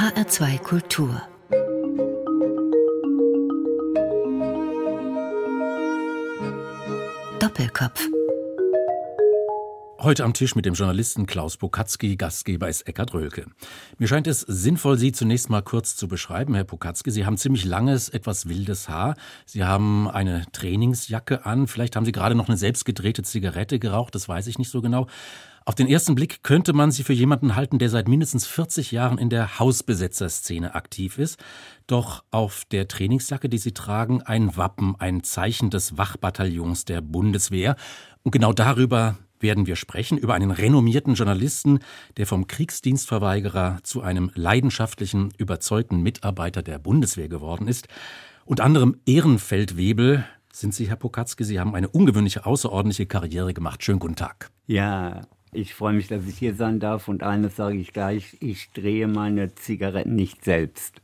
[0.00, 1.20] HR2 Kultur
[7.38, 8.08] Doppelkopf
[9.98, 13.44] Heute am Tisch mit dem Journalisten Klaus Pokatzki, Gastgeber ist Eckhard Rölke.
[13.98, 17.10] Mir scheint es sinnvoll, Sie zunächst mal kurz zu beschreiben, Herr Pokatzki.
[17.10, 19.16] Sie haben ziemlich langes, etwas wildes Haar.
[19.44, 21.66] Sie haben eine Trainingsjacke an.
[21.66, 25.08] Vielleicht haben Sie gerade noch eine selbstgedrehte Zigarette geraucht, das weiß ich nicht so genau.
[25.70, 29.18] Auf den ersten Blick könnte man sie für jemanden halten, der seit mindestens 40 Jahren
[29.18, 31.38] in der Hausbesetzerszene aktiv ist.
[31.86, 37.76] Doch auf der Trainingsjacke, die Sie tragen, ein Wappen, ein Zeichen des Wachbataillons der Bundeswehr.
[38.24, 41.78] Und genau darüber werden wir sprechen über einen renommierten Journalisten,
[42.16, 47.86] der vom Kriegsdienstverweigerer zu einem leidenschaftlichen, überzeugten Mitarbeiter der Bundeswehr geworden ist.
[48.44, 51.44] Unter anderem Ehrenfeldwebel sind Sie, Herr Pokatzke.
[51.44, 53.84] Sie haben eine ungewöhnliche, außerordentliche Karriere gemacht.
[53.84, 54.50] Schönen guten Tag.
[54.66, 57.08] Ja, ich freue mich, dass ich hier sein darf.
[57.08, 61.00] Und eines sage ich gleich, ich drehe meine Zigaretten nicht selbst.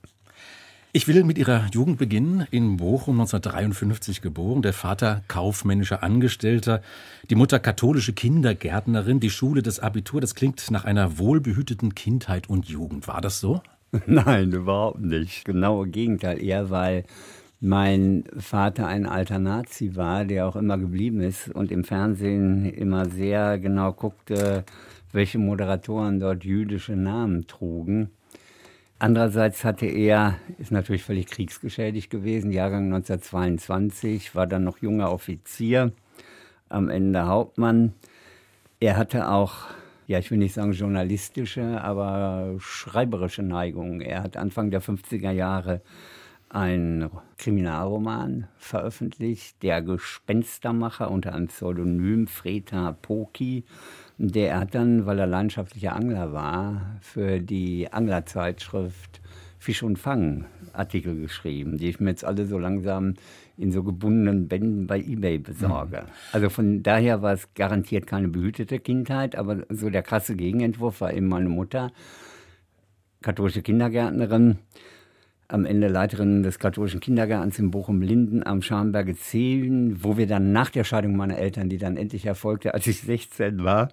[0.92, 2.46] Ich will mit ihrer Jugend beginnen.
[2.50, 6.80] In Bochum 1953 geboren, der Vater kaufmännischer Angestellter,
[7.28, 10.22] die Mutter katholische Kindergärtnerin, die Schule, das Abitur.
[10.22, 13.08] Das klingt nach einer wohlbehüteten Kindheit und Jugend.
[13.08, 13.60] War das so?
[14.06, 15.44] Nein, überhaupt nicht.
[15.44, 16.42] Genau im Gegenteil.
[16.42, 17.04] Eher weil
[17.60, 23.08] mein Vater ein alter Nazi war, der auch immer geblieben ist und im Fernsehen immer
[23.08, 24.64] sehr genau guckte,
[25.12, 28.10] welche Moderatoren dort jüdische Namen trugen.
[28.98, 35.92] Andererseits hatte er, ist natürlich völlig kriegsgeschädigt gewesen, Jahrgang 1922, war dann noch junger Offizier,
[36.68, 37.92] am Ende Hauptmann.
[38.80, 39.66] Er hatte auch,
[40.06, 44.00] ja, ich will nicht sagen journalistische, aber schreiberische Neigungen.
[44.00, 45.82] Er hat Anfang der 50er Jahre
[46.56, 53.64] einen Kriminalroman veröffentlicht, Der Gespenstermacher unter einem Pseudonym Freta Poki
[54.18, 59.20] der hat dann, weil er leidenschaftlicher Angler war, für die Anglerzeitschrift
[59.58, 63.14] Fisch und Fang Artikel geschrieben, die ich mir jetzt alle so langsam
[63.58, 66.02] in so gebundenen Bänden bei eBay besorge.
[66.02, 66.10] Mhm.
[66.32, 71.12] Also von daher war es garantiert keine behütete Kindheit, aber so der krasse Gegenentwurf war
[71.12, 71.90] eben meine Mutter,
[73.22, 74.58] katholische Kindergärtnerin,
[75.48, 80.70] am Ende Leiterin des katholischen Kindergartens in Bochum-Linden am Scharnberge 10, wo wir dann nach
[80.70, 83.88] der Scheidung meiner Eltern, die dann endlich erfolgte, als ich 16 war,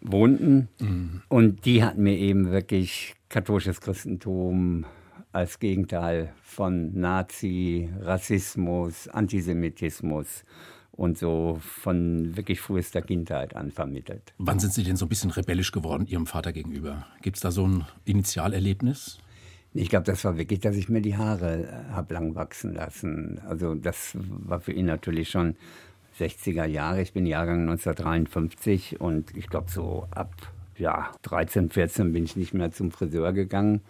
[0.00, 0.68] wohnten.
[0.80, 1.22] Mhm.
[1.28, 4.84] Und die hatten mir eben wirklich katholisches Christentum
[5.32, 10.44] als Gegenteil von Nazi, Rassismus, Antisemitismus
[10.92, 14.34] und so von wirklich frühester Kindheit an vermittelt.
[14.38, 17.06] Wann sind Sie denn so ein bisschen rebellisch geworden Ihrem Vater gegenüber?
[17.22, 19.18] Gibt es da so ein Initialerlebnis?
[19.72, 23.40] Ich glaube, das war wirklich, dass ich mir die Haare äh, habe lang wachsen lassen.
[23.48, 25.56] Also das war für ihn natürlich schon
[26.18, 27.02] 60er Jahre.
[27.02, 30.32] Ich bin Jahrgang 1953 und ich glaube so ab
[30.76, 33.82] ja, 13, 14 bin ich nicht mehr zum Friseur gegangen.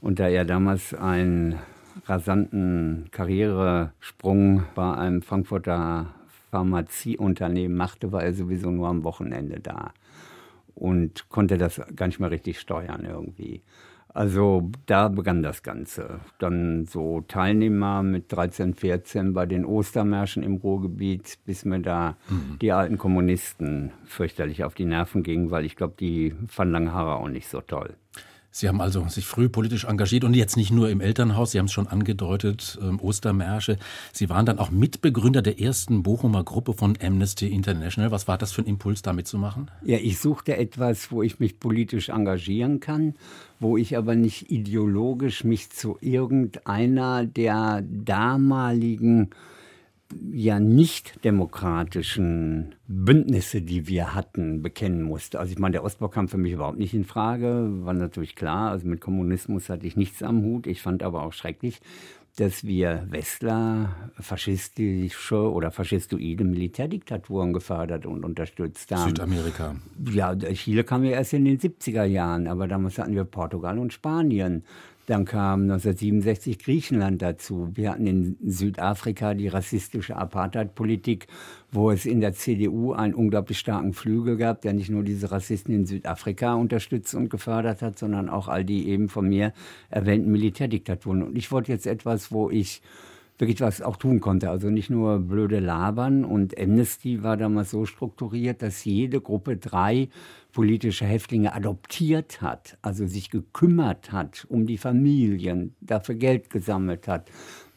[0.00, 1.58] Und da er damals einen
[2.06, 6.14] rasanten Karrieresprung bei einem Frankfurter
[6.50, 9.92] Pharmazieunternehmen machte, war er sowieso nur am Wochenende da
[10.74, 13.62] und konnte das gar nicht mehr richtig steuern irgendwie.
[14.14, 16.20] Also da begann das Ganze.
[16.38, 22.58] Dann so Teilnehmer mit 13, 14 bei den Ostermärschen im Ruhrgebiet, bis mir da mhm.
[22.60, 27.16] die alten Kommunisten fürchterlich auf die Nerven gingen, weil ich glaube, die fanden lange Haare
[27.16, 27.96] auch nicht so toll.
[28.54, 31.66] Sie haben also sich früh politisch engagiert und jetzt nicht nur im Elternhaus, Sie haben
[31.66, 33.78] es schon angedeutet, ähm, Ostermärsche.
[34.12, 38.10] Sie waren dann auch Mitbegründer der ersten Bochumer Gruppe von Amnesty International.
[38.10, 39.70] Was war das für ein Impuls, da mitzumachen?
[39.82, 43.14] Ja, ich suchte etwas, wo ich mich politisch engagieren kann,
[43.58, 49.30] wo ich aber nicht ideologisch mich zu irgendeiner der damaligen
[50.32, 55.40] ja nicht demokratischen Bündnisse, die wir hatten, bekennen musste.
[55.40, 58.70] Also ich meine, der Ostblock kam für mich überhaupt nicht in Frage, war natürlich klar.
[58.70, 60.66] Also mit Kommunismus hatte ich nichts am Hut.
[60.66, 61.80] Ich fand aber auch schrecklich,
[62.36, 69.10] dass wir Westler faschistische oder faschistoide Militärdiktaturen gefördert und unterstützt haben.
[69.10, 69.76] Südamerika.
[70.10, 73.92] Ja, Chile kam ja erst in den 70er Jahren, aber damals hatten wir Portugal und
[73.92, 74.64] Spanien.
[75.06, 77.70] Dann kam 1967 Griechenland dazu.
[77.74, 81.26] Wir hatten in Südafrika die rassistische Apartheid-Politik,
[81.72, 85.74] wo es in der CDU einen unglaublich starken Flügel gab, der nicht nur diese Rassisten
[85.74, 89.52] in Südafrika unterstützt und gefördert hat, sondern auch all die eben von mir
[89.90, 91.24] erwähnten Militärdiktaturen.
[91.24, 92.80] Und ich wollte jetzt etwas, wo ich
[93.38, 94.50] wirklich was auch tun konnte.
[94.50, 96.24] Also nicht nur blöde labern.
[96.24, 100.08] Und Amnesty war damals so strukturiert, dass jede Gruppe drei
[100.52, 107.30] politische Häftlinge adoptiert hat, also sich gekümmert hat um die Familien, dafür Geld gesammelt hat,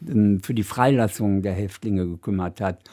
[0.07, 2.83] ähm, für die Freilassung der Häftlinge gekümmert hat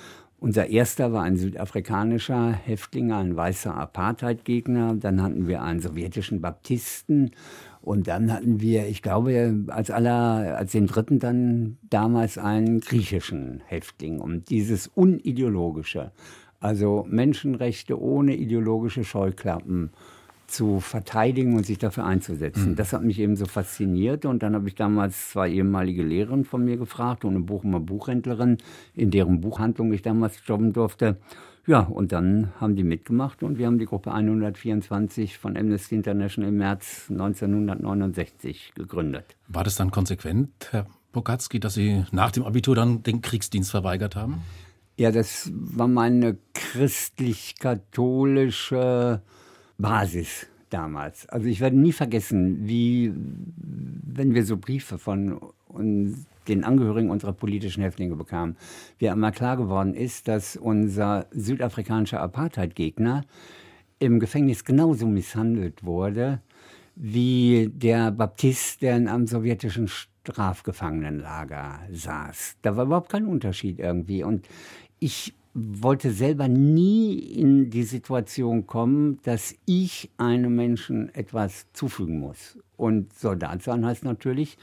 [0.43, 4.97] Unser erster war ein südafrikanischer Häftling, ein weißer Apartheidgegner.
[4.97, 7.31] Dann hatten wir einen sowjetischen Baptisten.
[7.81, 13.63] Und dann hatten wir, ich glaube, als aller, als den dritten dann damals einen griechischen
[13.67, 14.19] Häftling.
[14.19, 16.11] Und dieses unideologische,
[16.63, 19.91] also Menschenrechte ohne ideologische Scheuklappen
[20.47, 22.71] zu verteidigen und sich dafür einzusetzen.
[22.71, 22.77] Mhm.
[22.77, 24.25] Das hat mich eben so fasziniert.
[24.27, 28.59] Und dann habe ich damals zwei ehemalige Lehrerinnen von mir gefragt und eine Bochumer Buchhändlerin,
[28.95, 31.17] in deren Buchhandlung ich damals jobben durfte.
[31.67, 36.51] Ja, und dann haben die mitgemacht und wir haben die Gruppe 124 von Amnesty International
[36.51, 39.37] im März 1969 gegründet.
[39.47, 44.17] War das dann konsequent, Herr Bogatzki, dass Sie nach dem Abitur dann den Kriegsdienst verweigert
[44.17, 44.43] haben?
[44.97, 49.23] Ja, das war meine christlich-katholische
[49.79, 51.27] Basis damals.
[51.29, 55.41] Also ich werde nie vergessen, wie, wenn wir so Briefe von
[56.49, 58.57] den Angehörigen unserer politischen Häftlinge bekamen,
[58.99, 63.25] wie einmal klar geworden ist, dass unser südafrikanischer Apartheid-Gegner
[63.99, 66.43] im Gefängnis genauso misshandelt wurde
[66.95, 69.89] wie der Baptist, der in einem sowjetischen
[70.23, 72.57] Strafgefangenenlager saß.
[72.63, 74.23] Da war überhaupt kein Unterschied irgendwie.
[74.23, 74.47] Und
[75.01, 82.59] ich wollte selber nie in die Situation kommen, dass ich einem Menschen etwas zufügen muss.
[82.77, 84.57] Und Soldat sein heißt natürlich,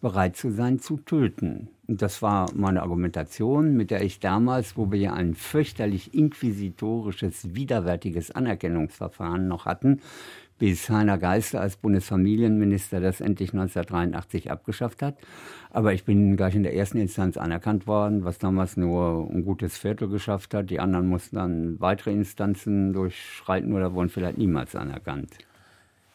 [0.00, 1.68] bereit zu sein, zu töten.
[1.86, 7.54] Und das war meine Argumentation, mit der ich damals, wo wir ja ein fürchterlich inquisitorisches,
[7.54, 10.02] widerwärtiges Anerkennungsverfahren noch hatten,
[10.58, 15.16] bis Heiner Geister als Bundesfamilienminister das endlich 1983 abgeschafft hat.
[15.70, 19.76] Aber ich bin gleich in der ersten Instanz anerkannt worden, was damals nur ein gutes
[19.76, 20.70] Viertel geschafft hat.
[20.70, 25.38] Die anderen mussten dann weitere Instanzen durchschreiten oder wurden vielleicht niemals anerkannt.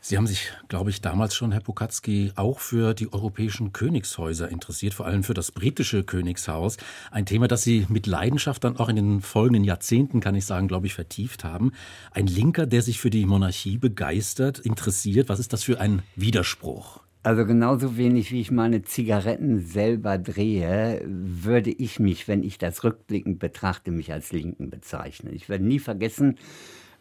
[0.01, 4.93] Sie haben sich, glaube ich, damals schon, Herr Pokatzki, auch für die europäischen Königshäuser interessiert,
[4.93, 6.77] vor allem für das britische Königshaus.
[7.11, 10.69] Ein Thema, das Sie mit Leidenschaft dann auch in den folgenden Jahrzehnten, kann ich sagen,
[10.69, 11.73] glaube ich, vertieft haben.
[12.11, 15.27] Ein Linker, der sich für die Monarchie begeistert, interessiert.
[15.27, 17.01] Was ist das für ein Widerspruch?
[17.21, 22.85] Also genauso wenig wie ich meine Zigaretten selber drehe, würde ich mich, wenn ich das
[22.85, 25.33] rückblickend betrachte, mich als Linken bezeichnen.
[25.33, 26.37] Ich werde nie vergessen,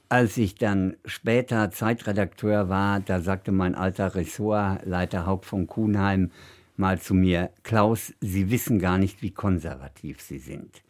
[0.08, 6.30] als ich dann später Zeitredakteur war, da sagte mein alter Ressortleiter Haupt von Kuhnheim
[6.76, 10.82] mal zu mir, Klaus, Sie wissen gar nicht, wie konservativ Sie sind.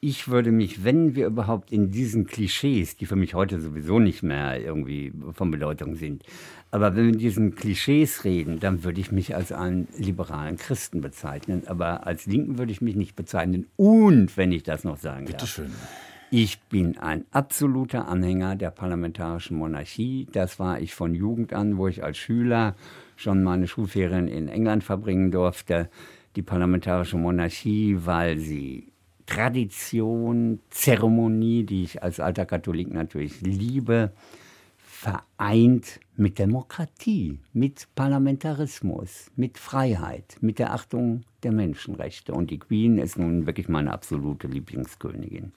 [0.00, 4.22] Ich würde mich, wenn wir überhaupt in diesen Klischees, die für mich heute sowieso nicht
[4.22, 6.24] mehr irgendwie von Bedeutung sind,
[6.72, 11.02] aber wenn wir in diesen Klischees reden, dann würde ich mich als einen liberalen Christen
[11.02, 11.64] bezeichnen.
[11.66, 13.66] Aber als Linken würde ich mich nicht bezeichnen.
[13.76, 15.48] Und wenn ich das noch sagen Bitte darf.
[15.50, 15.70] schön.
[16.34, 20.26] Ich bin ein absoluter Anhänger der parlamentarischen Monarchie.
[20.32, 22.74] Das war ich von Jugend an, wo ich als Schüler
[23.16, 25.90] schon meine Schulferien in England verbringen durfte.
[26.34, 28.94] Die parlamentarische Monarchie, weil sie
[29.26, 34.10] Tradition, Zeremonie, die ich als alter Katholik natürlich liebe,
[34.78, 42.32] vereint mit Demokratie, mit Parlamentarismus, mit Freiheit, mit der Achtung der Menschenrechte.
[42.32, 45.52] Und die Queen ist nun wirklich meine absolute Lieblingskönigin.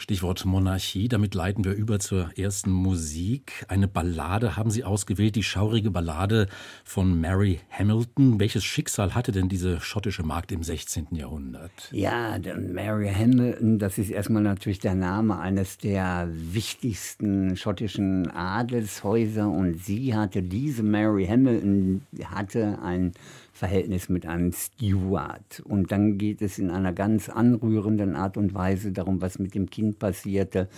[0.00, 3.64] Stichwort Monarchie, damit leiten wir über zur ersten Musik.
[3.66, 6.46] Eine Ballade haben Sie ausgewählt, die schaurige Ballade
[6.84, 8.38] von Mary Hamilton.
[8.38, 11.08] Welches Schicksal hatte denn diese schottische Magd im 16.
[11.10, 11.72] Jahrhundert?
[11.90, 19.84] Ja, Mary Hamilton, das ist erstmal natürlich der Name eines der wichtigsten schottischen Adelshäuser und
[19.84, 23.14] sie hatte, diese Mary Hamilton, hatte ein
[23.58, 25.60] Verhältnis mit einem Steward.
[25.64, 29.68] Und dann geht es in einer ganz anrührenden Art und Weise darum, was mit dem
[29.68, 30.68] Kind passierte,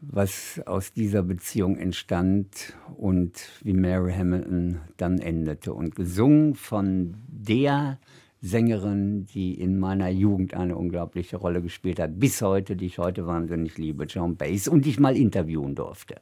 [0.00, 5.74] was aus dieser Beziehung entstand und wie Mary Hamilton dann endete.
[5.74, 7.98] Und gesungen von der
[8.40, 13.26] Sängerin, die in meiner Jugend eine unglaubliche Rolle gespielt hat, bis heute, die ich heute
[13.26, 16.20] wahnsinnig liebe, John Bass, und ich mal interviewen durfte.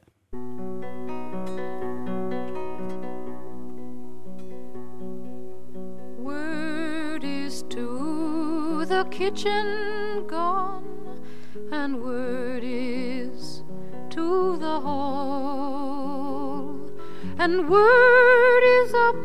[8.87, 11.19] The kitchen gone,
[11.71, 13.63] and word is
[14.09, 16.79] to the hall,
[17.37, 19.15] and word is up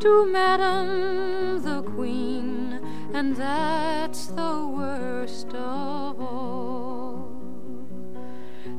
[0.00, 2.80] to Madam the Queen,
[3.14, 7.40] and that's the worst of all.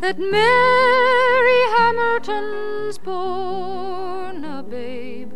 [0.02, 5.32] That Mary Hamilton's born a babe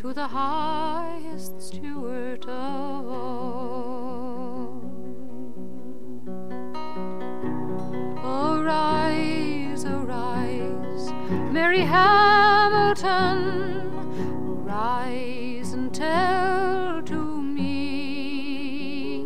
[0.00, 3.97] to the highest steward of all.
[11.30, 13.14] Mary Hamilton,
[14.64, 19.24] rise and tell to me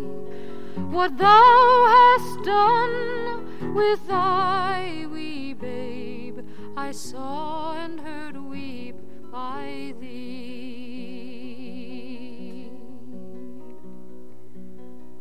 [0.90, 6.40] what thou hast done with thy wee babe.
[6.76, 8.96] I saw and heard weep
[9.30, 11.22] by thee.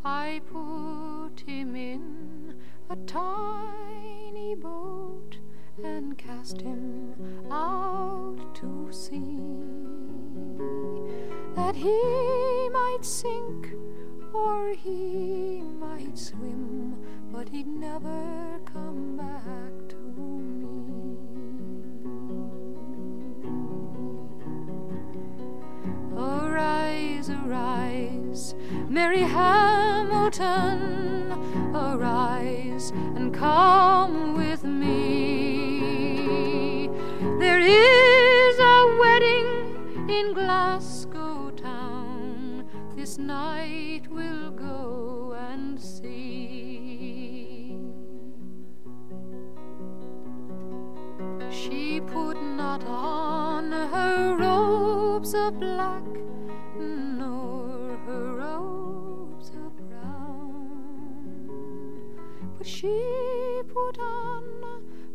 [0.03, 2.55] I put him in
[2.89, 4.90] a tiny boat
[6.41, 7.13] cast him
[7.51, 9.37] out to sea
[11.55, 13.75] that he might sink
[14.33, 16.95] or he might swim,
[17.31, 21.17] but he'd never come back to me.
[26.17, 28.55] Arise, arise,
[28.89, 30.53] Mary Hamilton,
[31.75, 34.40] arise and come
[37.71, 47.77] is a wedding in Glasgow town this night we'll go and see.
[51.49, 56.03] She put not on her robes of black,
[56.77, 61.49] nor her robes of brown,
[62.57, 64.43] but she put on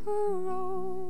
[0.04, 1.05] her robes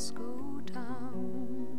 [0.00, 1.76] Glasgow town.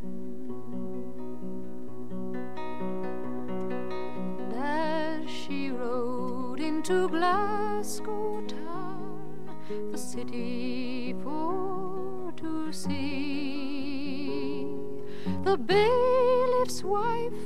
[4.53, 9.49] As she rode into Glasgow town,
[9.91, 14.67] the city for to see,
[15.43, 17.41] the bailiff's wife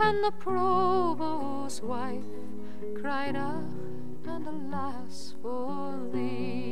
[0.00, 2.34] and the provost's wife
[3.00, 3.62] cried ah
[4.26, 6.65] and alas for thee.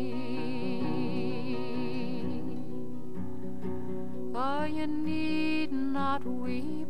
[6.14, 6.86] Not weep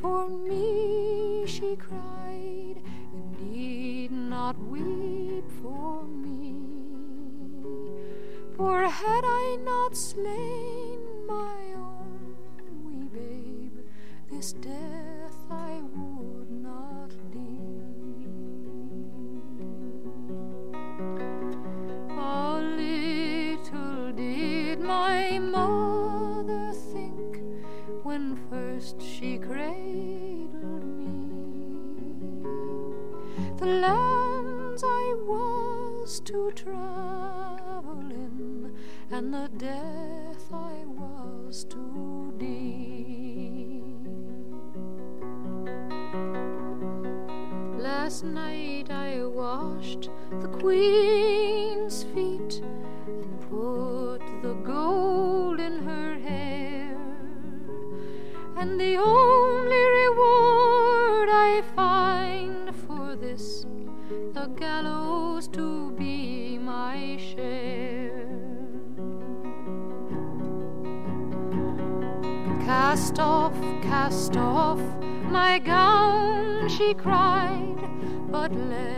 [0.00, 2.76] for me, she cried.
[3.12, 6.54] You need not weep for me.
[8.56, 10.77] For had I not slain
[50.30, 52.60] the Queen's feet
[53.06, 56.96] and put the gold in her hair.
[58.56, 63.64] And the only reward I find for this,
[64.32, 68.28] the gallows to be my share.
[72.64, 74.80] Cast off, cast off
[75.30, 77.76] my gown, she cried,
[78.30, 78.97] but let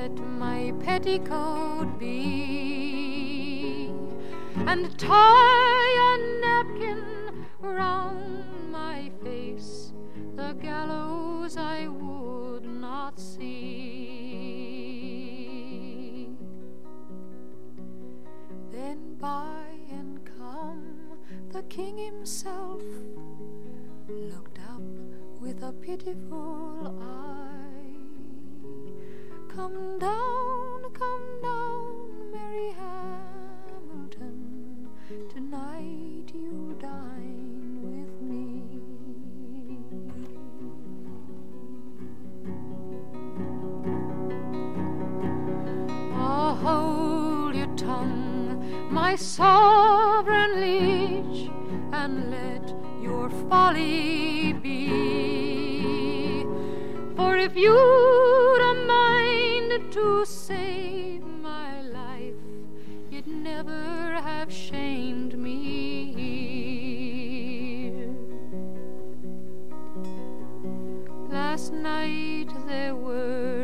[1.01, 3.91] petticoat be,
[4.67, 9.93] and tie a napkin round my face,
[10.37, 13.49] the gallows I would not see.
[18.71, 21.17] Then by and come
[21.51, 22.83] the king himself
[24.07, 24.83] looked up
[25.41, 26.60] with a pitiful
[49.11, 51.51] my sovereign liege,
[51.93, 54.10] and let your folly
[71.61, 73.60] Last night there were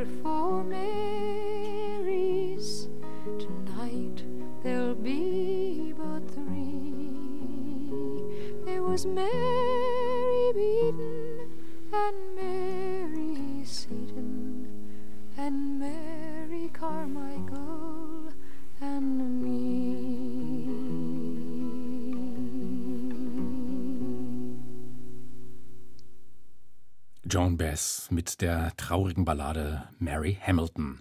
[27.56, 31.00] Bass mit der traurigen Ballade Mary Hamilton.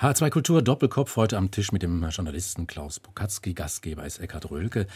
[0.00, 3.54] H2 Kultur Doppelkopf heute am Tisch mit dem Journalisten Klaus Pokatzki.
[3.54, 4.86] Gastgeber ist Eckhard Röhlke.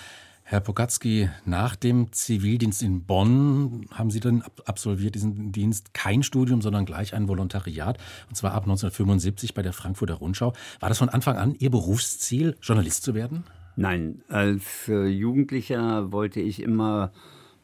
[0.44, 6.61] Herr Pokatzki, nach dem Zivildienst in Bonn haben Sie dann absolviert diesen Dienst kein Studium,
[6.61, 10.52] sondern gleich ein Volontariat, und zwar ab 1975 bei der Frankfurter Rundschau.
[10.80, 13.44] War das von Anfang an Ihr Berufsziel, Journalist zu werden?
[13.76, 17.12] Nein, als äh, Jugendlicher wollte ich immer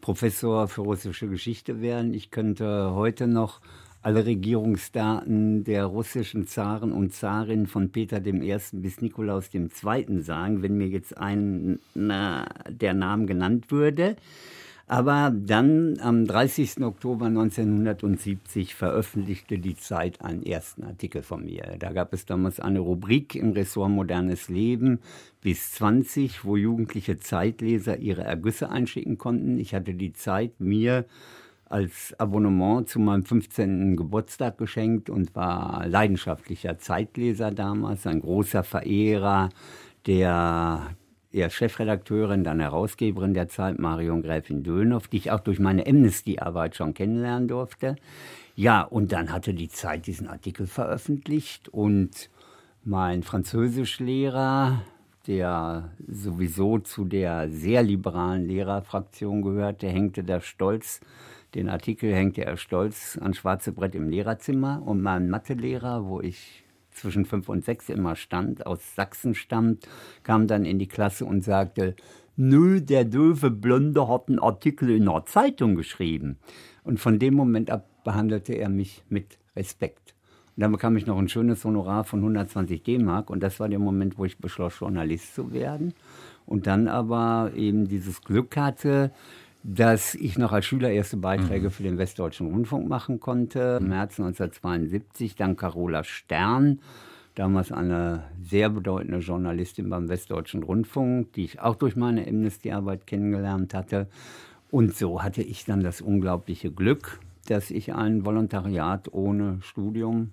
[0.09, 2.15] Professor für russische Geschichte werden.
[2.15, 3.61] Ich könnte heute noch
[4.01, 8.57] alle Regierungsdaten der russischen Zaren und Zarinnen von Peter I.
[8.73, 10.23] bis Nikolaus II.
[10.23, 14.17] sagen, wenn mir jetzt ein na, der Name genannt würde.
[14.91, 16.83] Aber dann am 30.
[16.83, 21.77] Oktober 1970 veröffentlichte die Zeit einen ersten Artikel von mir.
[21.79, 25.01] Da gab es damals eine Rubrik im Ressort Modernes Leben
[25.43, 29.59] bis 20, wo jugendliche Zeitleser ihre Ergüsse einschicken konnten.
[29.59, 31.05] Ich hatte die Zeit mir
[31.67, 33.95] als Abonnement zu meinem 15.
[33.95, 39.51] Geburtstag geschenkt und war leidenschaftlicher Zeitleser damals, ein großer Verehrer
[40.07, 40.97] der
[41.33, 46.77] erst Chefredakteurin, dann Herausgeberin der Zeit, Marion Gräfin Dönhoff, die ich auch durch meine Amnesty-Arbeit
[46.77, 47.97] schon kennenlernen durfte.
[48.57, 52.31] Ja, und dann hatte die Zeit diesen Artikel veröffentlicht und
[52.85, 54.83] mein Französischlehrer,
[55.27, 61.01] der sowieso zu der sehr liberalen Lehrerfraktion gehörte, hängte da stolz,
[61.55, 66.65] den Artikel hängte er stolz an schwarze Brett im Lehrerzimmer und mein Mathelehrer, wo ich
[67.01, 69.89] zwischen fünf und sechs immer stand, aus Sachsen stammt,
[70.23, 71.95] kam dann in die Klasse und sagte,
[72.41, 76.39] Nö, der doofe Blonde hat einen Artikel in einer Zeitung geschrieben.
[76.85, 80.15] Und von dem Moment ab behandelte er mich mit Respekt.
[80.57, 83.81] Und dann bekam ich noch ein schönes Honorar von 120 D-Mark und das war der
[83.81, 85.95] Moment, wo ich beschloss, Journalist zu werden.
[86.47, 89.11] Und dann aber eben dieses Glück hatte,
[89.71, 91.71] dass ich noch als Schüler erste Beiträge mhm.
[91.71, 93.79] für den Westdeutschen Rundfunk machen konnte.
[93.83, 96.81] Im März 1972 dann Carola Stern,
[97.35, 103.75] damals eine sehr bedeutende Journalistin beim Westdeutschen Rundfunk, die ich auch durch meine Amnesty-Arbeit kennengelernt
[103.75, 104.07] hatte.
[104.71, 110.33] Und so hatte ich dann das unglaubliche Glück, dass ich ein Volontariat ohne Studium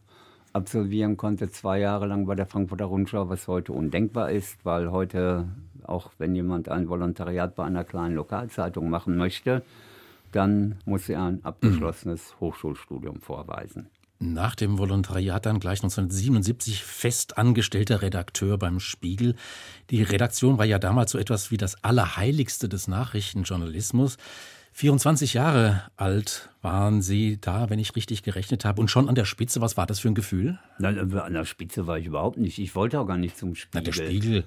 [0.54, 5.50] absolvieren konnte, zwei Jahre lang bei der Frankfurter Rundschau, was heute undenkbar ist, weil heute
[5.88, 9.64] auch wenn jemand ein Volontariat bei einer kleinen Lokalzeitung machen möchte,
[10.32, 12.40] dann muss er ein abgeschlossenes mhm.
[12.42, 13.88] Hochschulstudium vorweisen.
[14.20, 19.36] Nach dem Volontariat dann gleich 1977 fest angestellter Redakteur beim Spiegel.
[19.90, 24.18] Die Redaktion war ja damals so etwas wie das Allerheiligste des Nachrichtenjournalismus.
[24.72, 29.24] 24 Jahre alt waren Sie da, wenn ich richtig gerechnet habe, und schon an der
[29.24, 29.62] Spitze.
[29.62, 30.60] Was war das für ein Gefühl?
[30.80, 32.60] Nein, an der Spitze war ich überhaupt nicht.
[32.60, 33.72] Ich wollte auch gar nicht zum Spiegel.
[33.74, 34.44] Na, der Spiegel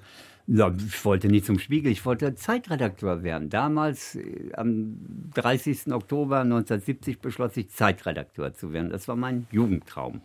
[0.48, 3.50] ich wollte nicht zum Spiegel, ich wollte Zeitredakteur werden.
[3.50, 4.96] Damals, äh, am
[5.34, 5.92] 30.
[5.92, 8.88] Oktober 1970, beschloss ich, Zeitredakteur zu werden.
[8.88, 10.22] Das war mein Jugendtraum.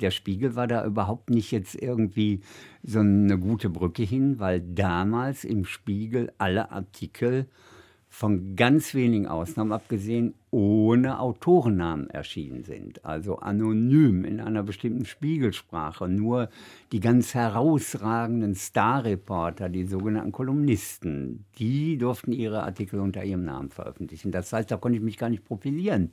[0.00, 2.40] Der Spiegel war da überhaupt nicht jetzt irgendwie
[2.84, 7.46] so eine gute Brücke hin, weil damals im Spiegel alle Artikel
[8.14, 16.08] von ganz wenigen Ausnahmen abgesehen ohne Autorennamen erschienen sind, also anonym in einer bestimmten Spiegelsprache.
[16.08, 16.48] Nur
[16.92, 24.30] die ganz herausragenden Starreporter, die sogenannten Kolumnisten, die durften ihre Artikel unter ihrem Namen veröffentlichen.
[24.30, 26.12] Das heißt, da konnte ich mich gar nicht profilieren.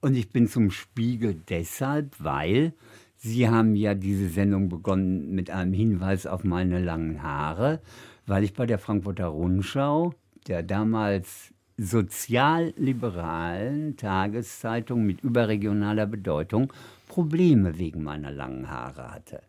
[0.00, 2.72] Und ich bin zum Spiegel deshalb, weil
[3.14, 7.80] Sie haben ja diese Sendung begonnen mit einem Hinweis auf meine langen Haare,
[8.26, 10.12] weil ich bei der Frankfurter Rundschau
[10.48, 16.72] der damals sozialliberalen Tageszeitung mit überregionaler Bedeutung
[17.08, 19.42] Probleme wegen meiner langen Haare hatte.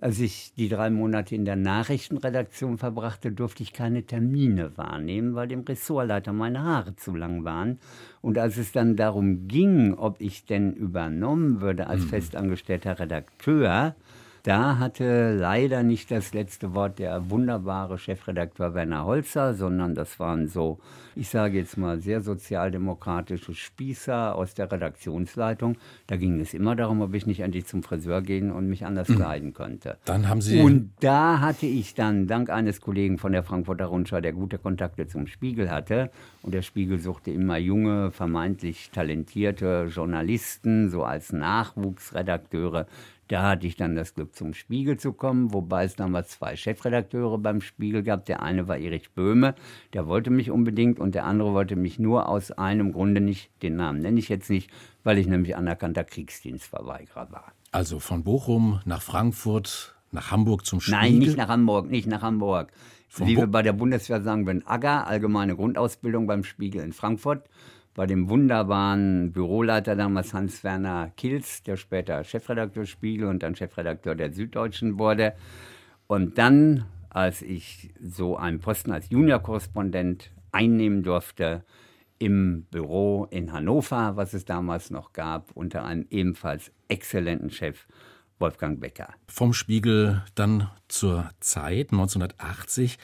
[0.00, 5.48] Als ich die drei Monate in der Nachrichtenredaktion verbrachte, durfte ich keine Termine wahrnehmen, weil
[5.48, 7.78] dem Ressortleiter meine Haare zu lang waren.
[8.20, 12.08] Und als es dann darum ging, ob ich denn übernommen würde als mhm.
[12.08, 13.94] festangestellter Redakteur,
[14.44, 20.48] da hatte leider nicht das letzte Wort der wunderbare Chefredakteur Werner Holzer, sondern das waren
[20.48, 20.78] so,
[21.16, 25.78] ich sage jetzt mal, sehr sozialdemokratische Spießer aus der Redaktionsleitung.
[26.06, 29.08] Da ging es immer darum, ob ich nicht endlich zum Friseur gehen und mich anders
[29.08, 29.16] mhm.
[29.16, 29.96] kleiden könnte.
[30.04, 30.60] Dann haben Sie.
[30.60, 35.06] Und da hatte ich dann, dank eines Kollegen von der Frankfurter Rundschau, der gute Kontakte
[35.06, 36.10] zum Spiegel hatte,
[36.42, 42.86] und der Spiegel suchte immer junge, vermeintlich talentierte Journalisten, so als Nachwuchsredakteure,
[43.28, 47.38] da hatte ich dann das Glück, zum Spiegel zu kommen, wobei es damals zwei Chefredakteure
[47.38, 48.26] beim Spiegel gab.
[48.26, 49.54] Der eine war Erich Böhme,
[49.92, 53.76] der wollte mich unbedingt und der andere wollte mich nur aus einem Grunde nicht, den
[53.76, 54.70] Namen nenne ich jetzt nicht,
[55.02, 57.52] weil ich nämlich anerkannter Kriegsdienstverweigerer war.
[57.72, 61.00] Also von Bochum nach Frankfurt, nach Hamburg zum Spiegel?
[61.00, 62.72] Nein, nicht nach Hamburg, nicht nach Hamburg.
[63.08, 66.92] Von Wie Bo wir bei der Bundeswehr sagen, wenn AGA, allgemeine Grundausbildung beim Spiegel in
[66.92, 67.44] Frankfurt,
[67.94, 74.32] bei dem wunderbaren Büroleiter damals Hans-Werner Kilz, der später Chefredakteur Spiegel und dann Chefredakteur der
[74.32, 75.34] Süddeutschen wurde.
[76.06, 81.64] Und dann, als ich so einen Posten als Juniorkorrespondent einnehmen durfte,
[82.18, 87.86] im Büro in Hannover, was es damals noch gab, unter einem ebenfalls exzellenten Chef,
[88.38, 89.08] Wolfgang Becker.
[89.26, 92.98] Vom Spiegel dann zur Zeit 1980.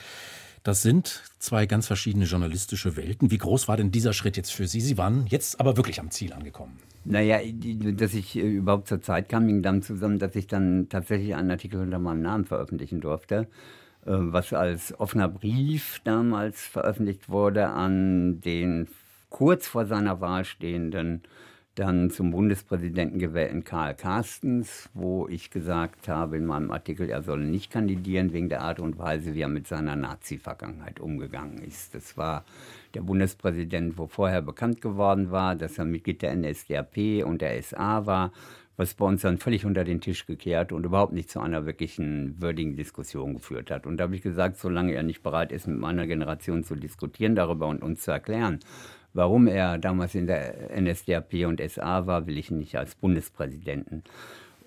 [0.62, 3.30] Das sind zwei ganz verschiedene journalistische Welten.
[3.30, 4.80] Wie groß war denn dieser Schritt jetzt für Sie?
[4.80, 6.78] Sie waren jetzt aber wirklich am Ziel angekommen.
[7.04, 7.38] Naja,
[7.94, 11.50] dass ich äh, überhaupt zur Zeit kam, hing dann zusammen, dass ich dann tatsächlich einen
[11.50, 13.48] Artikel unter meinem Namen veröffentlichen durfte,
[14.04, 18.88] äh, was als offener Brief damals veröffentlicht wurde an den
[19.30, 21.22] kurz vor seiner Wahl stehenden
[21.74, 27.44] dann zum Bundespräsidenten gewählten Karl Carstens, wo ich gesagt habe in meinem Artikel, er solle
[27.44, 31.94] nicht kandidieren wegen der Art und Weise, wie er mit seiner Nazi-Vergangenheit umgegangen ist.
[31.94, 32.44] Das war
[32.94, 38.04] der Bundespräsident, wo vorher bekannt geworden war, dass er Mitglied der NSDAP und der SA
[38.04, 38.32] war,
[38.76, 42.40] was bei uns dann völlig unter den Tisch gekehrt und überhaupt nicht zu einer wirklichen
[42.40, 43.86] würdigen Diskussion geführt hat.
[43.86, 47.36] Und da habe ich gesagt, solange er nicht bereit ist, mit meiner Generation zu diskutieren
[47.36, 48.58] darüber und uns zu erklären,
[49.12, 54.04] Warum er damals in der NSDAP und SA war, will ich nicht als Bundespräsidenten.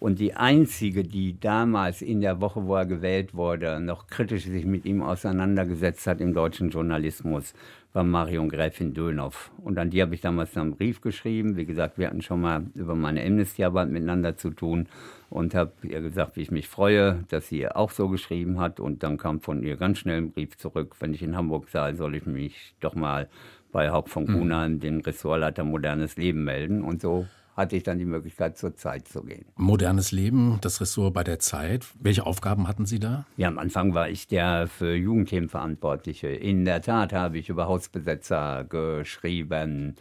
[0.04, 4.66] Und die einzige, die damals in der Woche, wo er gewählt wurde, noch kritisch sich
[4.66, 7.54] mit ihm auseinandergesetzt hat im deutschen Journalismus,
[7.94, 9.52] war Marion Gräfin Dönhoff.
[9.64, 11.56] Und an die habe ich damals einen Brief geschrieben.
[11.56, 14.88] Wie gesagt, wir hatten schon mal über meine Amnesty-Arbeit miteinander zu tun
[15.30, 18.82] und habe ihr gesagt, wie ich mich freue, dass sie auch so geschrieben hat.
[18.82, 21.94] Und dann kam von ihr ganz schnell ein Brief zurück, wenn ich in Hamburg sei,
[21.94, 23.30] soll ich mich doch mal
[23.74, 24.38] bei Haupt von mhm.
[24.38, 24.80] Kuhnheim, mhm.
[24.80, 26.82] den Ressortleiter Modernes Leben, melden.
[26.82, 29.46] Und so hatte ich dann die Möglichkeit, zur Zeit zu gehen.
[29.56, 31.86] Modernes Leben, das Ressort bei der Zeit.
[32.00, 33.26] Welche Aufgaben hatten Sie da?
[33.38, 36.30] Ja, am Anfang war ich der für Jugendthemen Verantwortliche.
[36.30, 39.96] In der Tat habe ich über Hausbesetzer geschrieben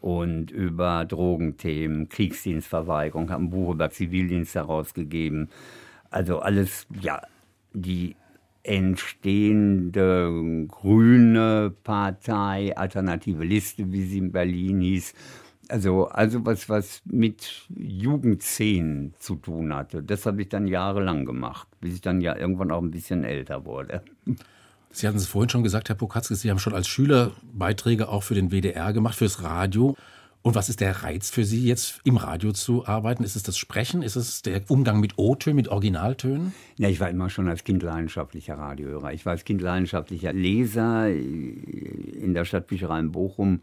[0.00, 5.50] und über Drogenthemen, Kriegsdienstverweigerung, habe ein Buch über Zivildienst herausgegeben.
[6.10, 7.20] Also alles, ja,
[7.72, 8.16] die
[8.68, 15.14] entstehende grüne Partei, alternative Liste, wie sie in Berlin hieß.
[15.70, 20.02] Also, also was, was mit Jugendszenen zu tun hatte.
[20.02, 23.64] Das habe ich dann jahrelang gemacht, bis ich dann ja irgendwann auch ein bisschen älter
[23.64, 24.02] wurde.
[24.90, 28.22] Sie hatten es vorhin schon gesagt, Herr Pokatzke, Sie haben schon als Schüler Beiträge auch
[28.22, 29.96] für den WDR gemacht, fürs Radio.
[30.48, 33.22] Und was ist der Reiz für Sie jetzt im Radio zu arbeiten?
[33.22, 34.00] Ist es das Sprechen?
[34.00, 36.54] Ist es der Umgang mit O-Tönen, mit Originaltönen?
[36.78, 39.12] Ja, ich war immer schon als Kind leidenschaftlicher Radiohörer.
[39.12, 43.60] Ich war als Kind leidenschaftlicher Leser in der Stadtbücherei in Bochum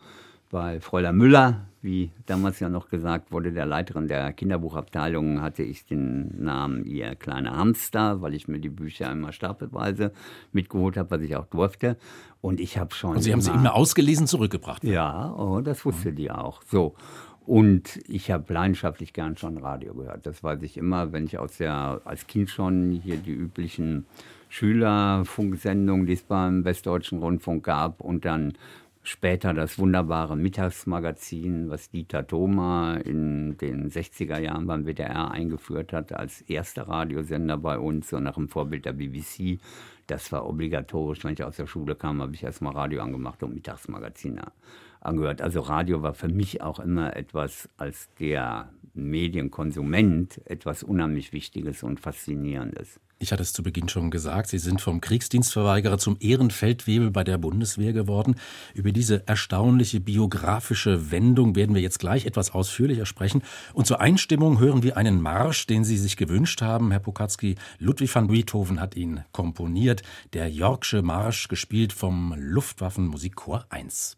[0.56, 5.86] bei Fräulein Müller, wie damals ja noch gesagt wurde, der Leiterin der Kinderbuchabteilung, hatte ich
[5.86, 10.14] den Namen ihr kleiner Hamster, weil ich mir die Bücher immer stapelweise
[10.54, 11.98] mitgeholt habe, was ich auch durfte.
[12.40, 13.18] Und ich habe schon.
[13.18, 14.86] Und Sie haben sie immer ausgelesen zurückgebracht.
[14.86, 16.16] Ja, oh, das wusste mhm.
[16.16, 16.62] die auch.
[16.62, 16.96] So.
[17.46, 20.26] Und ich habe leidenschaftlich gern schon Radio gehört.
[20.26, 24.06] Das weiß ich immer, wenn ich aus der, als Kind schon hier die üblichen
[24.48, 28.54] Schülerfunksendungen, die es beim Westdeutschen Rundfunk gab, und dann
[29.06, 36.12] später das wunderbare Mittagsmagazin, was Dieter Thoma in den 60er Jahren beim WDR eingeführt hat,
[36.12, 39.60] als erster Radiosender bei uns, so nach dem Vorbild der BBC.
[40.08, 41.24] Das war obligatorisch.
[41.24, 44.44] Wenn ich aus der Schule kam, habe ich erstmal Radio angemacht und Mittagsmagazine
[45.06, 45.42] angehört.
[45.42, 52.00] Also Radio war für mich auch immer etwas als der Medienkonsument etwas unheimlich Wichtiges und
[52.00, 53.00] Faszinierendes.
[53.18, 57.38] Ich hatte es zu Beginn schon gesagt, Sie sind vom Kriegsdienstverweigerer zum Ehrenfeldwebel bei der
[57.38, 58.36] Bundeswehr geworden.
[58.74, 63.42] Über diese erstaunliche biografische Wendung werden wir jetzt gleich etwas ausführlicher sprechen.
[63.74, 67.56] Und zur Einstimmung hören wir einen Marsch, den Sie sich gewünscht haben, Herr Pokatzki.
[67.80, 70.02] Ludwig van Beethoven hat ihn komponiert.
[70.34, 74.18] Der Yorkshire Marsch, gespielt vom Luftwaffenmusikchor 1.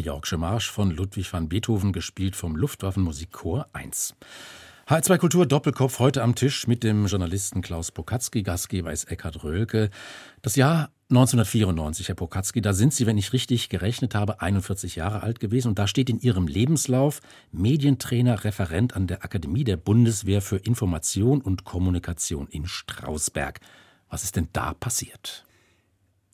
[0.00, 4.14] der Yorkshire Marsch von Ludwig van Beethoven, gespielt vom Luftwaffenmusikchor 1.
[4.88, 9.90] H2 Kultur Doppelkopf heute am Tisch mit dem Journalisten Klaus Pokatzki, Gastgeber ist Eckhard Röhlke.
[10.40, 15.22] Das Jahr 1994, Herr Pokatzki, da sind Sie, wenn ich richtig gerechnet habe, 41 Jahre
[15.22, 17.20] alt gewesen und da steht in Ihrem Lebenslauf
[17.52, 23.60] Medientrainer, Referent an der Akademie der Bundeswehr für Information und Kommunikation in Strausberg.
[24.08, 25.44] Was ist denn da passiert?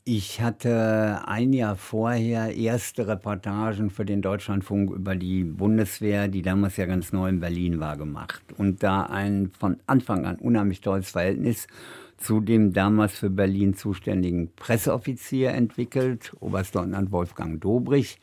[0.09, 6.77] Ich hatte ein Jahr vorher erste Reportagen für den Deutschlandfunk über die Bundeswehr, die damals
[6.77, 8.41] ja ganz neu in Berlin war, gemacht.
[8.57, 11.67] Und da ein von Anfang an unheimlich tolles Verhältnis
[12.15, 18.17] zu dem damals für Berlin zuständigen Presseoffizier entwickelt, Oberstleutnant Wolfgang Dobrich.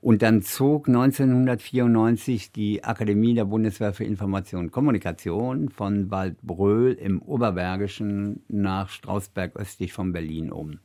[0.00, 7.20] Und dann zog 1994 die Akademie der Bundeswehr für Information und Kommunikation von Waldbröl im
[7.20, 10.78] Oberbergischen nach Strausberg östlich von Berlin um.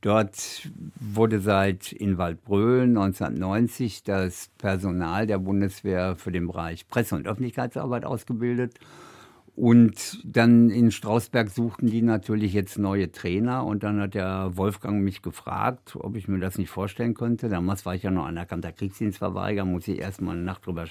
[0.00, 7.26] Dort wurde seit in Waldbröl 1990 das Personal der Bundeswehr für den Bereich Presse- und
[7.26, 8.78] Öffentlichkeitsarbeit ausgebildet.
[9.60, 13.66] Und dann in Strausberg suchten die natürlich jetzt neue Trainer.
[13.66, 17.50] Und dann hat der Wolfgang mich gefragt, ob ich mir das nicht vorstellen könnte.
[17.50, 20.86] Damals war ich ja noch anerkannter Kriegsdienstverweigerer, muss ich erstmal eine Nacht drüber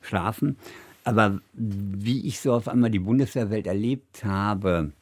[0.00, 0.58] schlafen.
[1.02, 4.92] Aber wie ich so auf einmal die Bundeswehrwelt erlebt habe,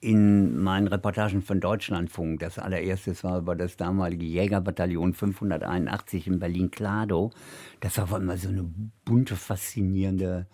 [0.00, 2.38] in meinen Reportagen von Deutschlandfunk.
[2.38, 7.32] Das allererste war über das damalige Jägerbataillon 581 in Berlin-Kladow.
[7.80, 8.70] Das war immer so eine
[9.04, 10.46] bunte, faszinierende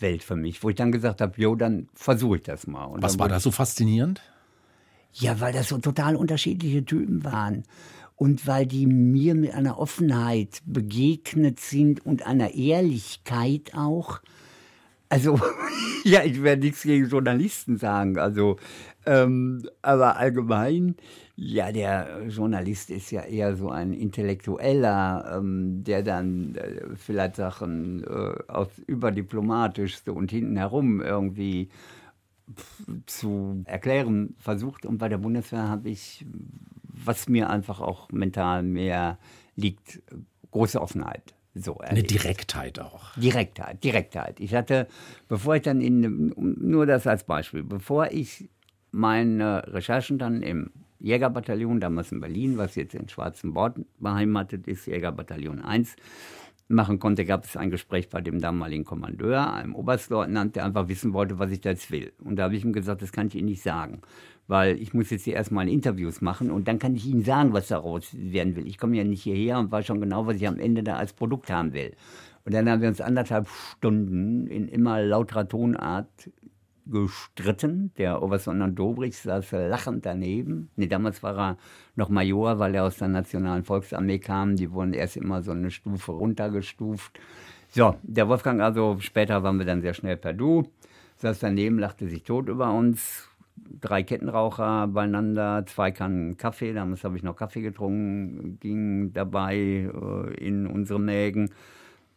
[0.00, 2.84] Welt für mich, wo ich dann gesagt habe, jo, dann versuche ich das mal.
[2.84, 4.20] Und Was war da so faszinierend?
[5.12, 7.64] Ja, weil das so total unterschiedliche Typen waren.
[8.16, 14.20] Und weil die mir mit einer Offenheit begegnet sind und einer Ehrlichkeit auch.
[15.08, 15.38] Also,
[16.04, 18.18] ja, ich werde nichts gegen Journalisten sagen.
[18.18, 18.56] Also,
[19.06, 20.96] ähm, aber allgemein,
[21.36, 28.04] ja, der Journalist ist ja eher so ein Intellektueller, ähm, der dann äh, vielleicht Sachen
[28.04, 31.68] äh, aus überdiplomatischste und hinten herum irgendwie
[33.06, 34.84] zu erklären versucht.
[34.84, 36.26] Und bei der Bundeswehr habe ich,
[36.82, 39.18] was mir einfach auch mental mehr
[39.54, 40.02] liegt,
[40.50, 41.34] große Offenheit.
[41.60, 43.14] So Eine Direktheit auch.
[43.16, 44.40] Direktheit, Direktheit.
[44.40, 44.86] Ich hatte,
[45.28, 48.48] bevor ich dann in, nur das als Beispiel, bevor ich
[48.90, 54.86] meine Recherchen dann im Jägerbataillon, damals in Berlin, was jetzt in Schwarzen Bord beheimatet ist,
[54.86, 55.94] Jägerbataillon 1,
[56.68, 61.12] machen konnte, gab es ein Gespräch bei dem damaligen Kommandeur, einem Oberstleutnant, der einfach wissen
[61.12, 62.12] wollte, was ich da jetzt will.
[62.22, 64.02] Und da habe ich ihm gesagt, das kann ich Ihnen nicht sagen,
[64.48, 67.68] weil ich muss jetzt hier erstmal Interviews machen und dann kann ich Ihnen sagen, was
[67.68, 68.66] daraus werden will.
[68.66, 71.12] Ich komme ja nicht hierher und weiß schon genau, was ich am Ende da als
[71.12, 71.94] Produkt haben will.
[72.44, 76.30] Und dann haben wir uns anderthalb Stunden in immer lauterer Tonart
[76.86, 77.92] gestritten.
[77.98, 80.70] Der Oberstleutnant Dobrich saß lachend daneben.
[80.76, 81.56] Nee, damals war er
[81.94, 84.56] noch Major, weil er aus der Nationalen Volksarmee kam.
[84.56, 87.20] Die wurden erst immer so eine Stufe runtergestuft.
[87.68, 90.70] So, der Wolfgang also, später waren wir dann sehr schnell per Du,
[91.16, 93.27] saß daneben, lachte sich tot über uns.
[93.80, 100.34] Drei Kettenraucher beieinander, zwei Kannen Kaffee, damals habe ich noch Kaffee getrunken, ging dabei äh,
[100.34, 101.50] in unsere Mägen.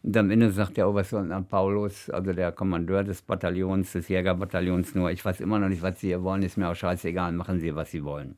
[0.02, 5.10] Und am Ende sagt der Oberstleutnant Paulus, also der Kommandeur des Bataillons, des Jägerbataillons, nur,
[5.12, 7.74] ich weiß immer noch nicht, was Sie hier wollen, ist mir auch scheißegal, machen Sie,
[7.76, 8.34] was Sie wollen.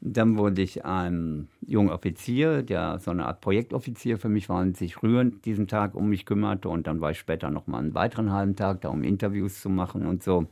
[0.00, 4.76] Dann wurde ich ein junger Offizier, der so eine Art Projektoffizier für mich war und
[4.76, 6.68] sich rührend diesen Tag um mich kümmerte.
[6.68, 9.68] Und dann war ich später noch mal einen weiteren halben Tag da, um Interviews zu
[9.70, 10.46] machen und so.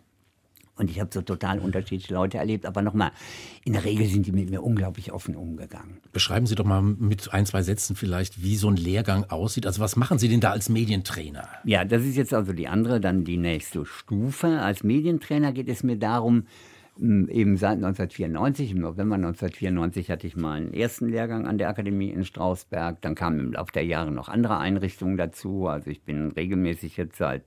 [0.77, 2.67] Und ich habe so total unterschiedliche Leute erlebt.
[2.67, 3.13] Aber nochmal,
[3.65, 5.99] in der Regel sind die mit mir unglaublich offen umgegangen.
[6.13, 9.67] Beschreiben Sie doch mal mit ein, zwei Sätzen vielleicht, wie so ein Lehrgang aussieht.
[9.67, 11.49] Also was machen Sie denn da als Medientrainer?
[11.65, 14.49] Ja, das ist jetzt also die andere, dann die nächste Stufe.
[14.61, 16.45] Als Medientrainer geht es mir darum,
[16.99, 22.25] eben seit 1994, im November 1994 hatte ich meinen ersten Lehrgang an der Akademie in
[22.25, 23.01] Strausberg.
[23.03, 25.67] Dann kamen im Laufe der Jahre noch andere Einrichtungen dazu.
[25.67, 27.45] Also ich bin regelmäßig jetzt seit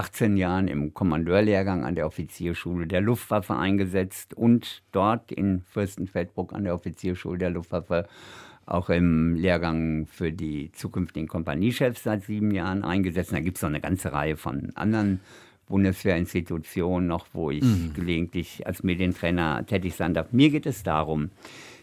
[0.00, 6.64] 18 Jahren im Kommandeurlehrgang an der Offizierschule der Luftwaffe eingesetzt und dort in Fürstenfeldbruck an
[6.64, 8.08] der Offizierschule der Luftwaffe
[8.64, 13.32] auch im Lehrgang für die zukünftigen Kompaniechefs seit sieben Jahren eingesetzt.
[13.32, 15.20] Da gibt es noch eine ganze Reihe von anderen
[15.66, 17.92] Bundeswehrinstitutionen noch, wo ich mhm.
[17.92, 20.32] gelegentlich als Medientrainer tätig sein darf.
[20.32, 21.28] Mir geht es darum,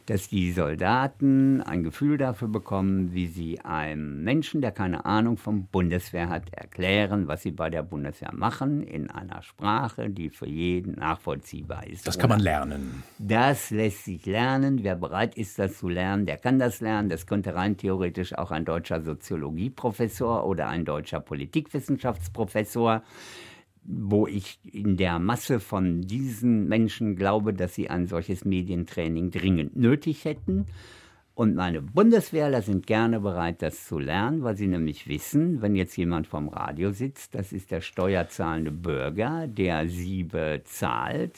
[0.07, 5.67] dass die Soldaten ein Gefühl dafür bekommen, wie sie einem Menschen, der keine Ahnung vom
[5.67, 10.93] Bundeswehr hat, erklären, was sie bei der Bundeswehr machen, in einer Sprache, die für jeden
[10.93, 12.07] nachvollziehbar ist.
[12.07, 13.03] Das kann man lernen.
[13.19, 14.81] Das lässt sich lernen.
[14.81, 17.09] Wer bereit ist, das zu lernen, der kann das lernen.
[17.09, 23.03] Das könnte rein theoretisch auch ein deutscher Soziologieprofessor oder ein deutscher Politikwissenschaftsprofessor
[23.87, 29.77] wo ich in der Masse von diesen Menschen glaube, dass sie ein solches Medientraining dringend
[29.77, 30.65] nötig hätten.
[31.33, 35.95] Und meine Bundeswehrler sind gerne bereit, das zu lernen, weil sie nämlich wissen, wenn jetzt
[35.95, 41.37] jemand vom Radio sitzt, das ist der steuerzahlende Bürger, der sie bezahlt,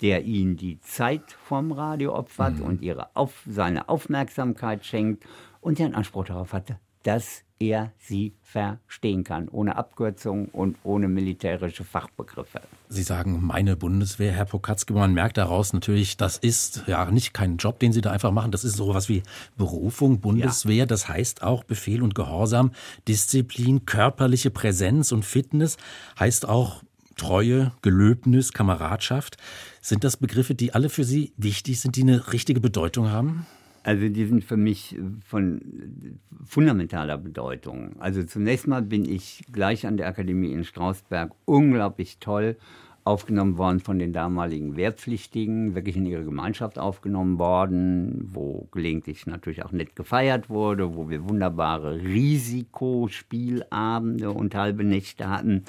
[0.00, 2.64] der ihnen die Zeit vom Radio opfert mhm.
[2.64, 5.24] und ihre auf, seine Aufmerksamkeit schenkt
[5.60, 11.08] und der einen Anspruch darauf hatte, dass er sie verstehen kann, ohne Abkürzungen und ohne
[11.08, 12.62] militärische Fachbegriffe.
[12.88, 17.58] Sie sagen, meine Bundeswehr, Herr Pokatzke, man merkt daraus natürlich, das ist ja nicht kein
[17.58, 19.22] Job, den Sie da einfach machen, das ist sowas wie
[19.56, 20.86] Berufung, Bundeswehr, ja.
[20.86, 22.72] das heißt auch Befehl und Gehorsam,
[23.06, 25.76] Disziplin, körperliche Präsenz und Fitness,
[26.18, 26.82] heißt auch
[27.16, 29.36] Treue, Gelöbnis, Kameradschaft.
[29.82, 33.46] Sind das Begriffe, die alle für Sie wichtig sind, die eine richtige Bedeutung haben?
[33.82, 37.96] Also die sind für mich von fundamentaler Bedeutung.
[37.98, 42.56] Also zunächst mal bin ich gleich an der Akademie in Strausberg unglaublich toll
[43.04, 49.64] aufgenommen worden von den damaligen Wehrpflichtigen, wirklich in ihre Gemeinschaft aufgenommen worden, wo gelegentlich natürlich
[49.64, 55.64] auch nett gefeiert wurde, wo wir wunderbare Risikospielabende und halbe Nächte hatten.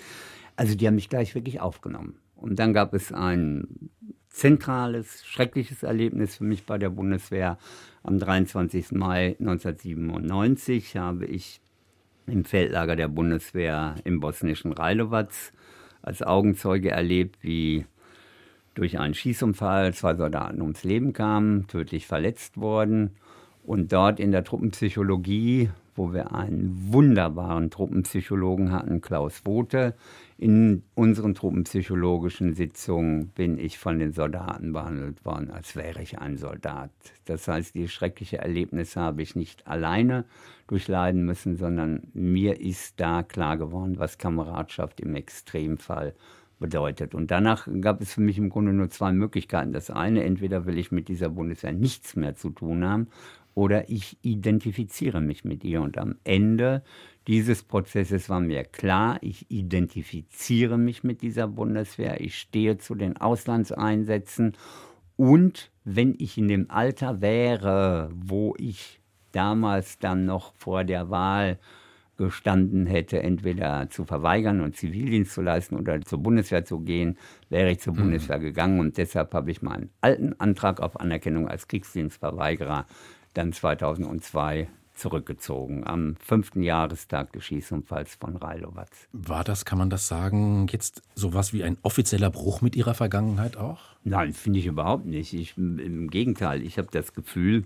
[0.58, 2.16] Also die haben mich gleich wirklich aufgenommen.
[2.36, 3.90] Und dann gab es ein
[4.32, 7.58] zentrales, schreckliches Erlebnis für mich bei der Bundeswehr.
[8.04, 8.94] Am 23.
[8.94, 11.62] Mai 1997 habe ich
[12.26, 15.30] im Feldlager der Bundeswehr im bosnischen Rajlovac
[16.02, 17.86] als Augenzeuge erlebt, wie
[18.74, 23.12] durch einen Schießunfall zwei Soldaten ums Leben kamen, tödlich verletzt wurden.
[23.64, 29.96] Und dort in der Truppenpsychologie, wo wir einen wunderbaren Truppenpsychologen hatten, Klaus Wote,
[30.38, 36.38] in unseren truppenpsychologischen Sitzungen bin ich von den Soldaten behandelt worden, als wäre ich ein
[36.38, 36.90] Soldat.
[37.26, 40.26] Das heißt, die schreckliche Erlebnisse habe ich nicht alleine
[40.68, 46.16] durchleiden müssen, sondern mir ist da klar geworden, was Kameradschaft im Extremfall
[46.62, 47.14] bedeutet.
[47.14, 49.74] Und danach gab es für mich im Grunde nur zwei Möglichkeiten.
[49.74, 53.08] Das eine, entweder will ich mit dieser Bundeswehr nichts mehr zu tun haben
[53.54, 55.82] oder ich identifiziere mich mit ihr.
[55.82, 56.84] Und am Ende
[57.28, 63.18] dieses Prozesses war mir klar, ich identifiziere mich mit dieser Bundeswehr, ich stehe zu den
[63.18, 64.54] Auslandseinsätzen
[65.18, 69.00] und wenn ich in dem Alter wäre, wo ich
[69.32, 71.60] damals dann noch vor der Wahl
[72.18, 77.18] gestanden hätte, entweder zu verweigern und Zivildienst zu leisten oder zur Bundeswehr zu gehen,
[77.50, 77.98] wäre ich zur mhm.
[77.98, 82.86] Bundeswehr gegangen und deshalb habe ich meinen alten Antrag auf Anerkennung als Kriegsdienstverweigerer
[83.34, 88.90] dann 2002 zurückgezogen, am fünften Jahrestag des Schießunfalls von Railovac.
[89.14, 93.58] War das, kann man das sagen, jetzt sowas wie ein offizieller Bruch mit Ihrer Vergangenheit
[93.58, 93.80] auch?
[94.04, 95.34] Nein, finde ich überhaupt nicht.
[95.34, 97.66] Ich, Im Gegenteil, ich habe das Gefühl,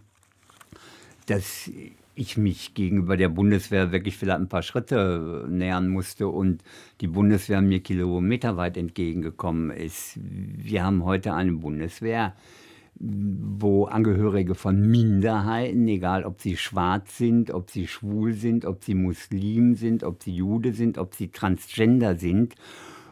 [1.25, 1.69] dass
[2.15, 6.63] ich mich gegenüber der Bundeswehr wirklich vielleicht ein paar Schritte nähern musste und
[7.01, 10.17] die Bundeswehr mir kilometerweit entgegengekommen ist.
[10.23, 12.33] Wir haben heute eine Bundeswehr,
[12.99, 18.95] wo Angehörige von Minderheiten, egal ob sie schwarz sind, ob sie schwul sind, ob sie
[18.95, 22.55] Muslim sind, ob sie Jude sind, ob sie Transgender sind,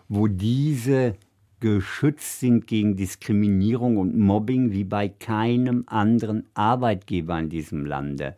[0.07, 1.15] wo diese
[1.59, 8.35] geschützt sind gegen Diskriminierung und Mobbing wie bei keinem anderen Arbeitgeber in diesem Lande.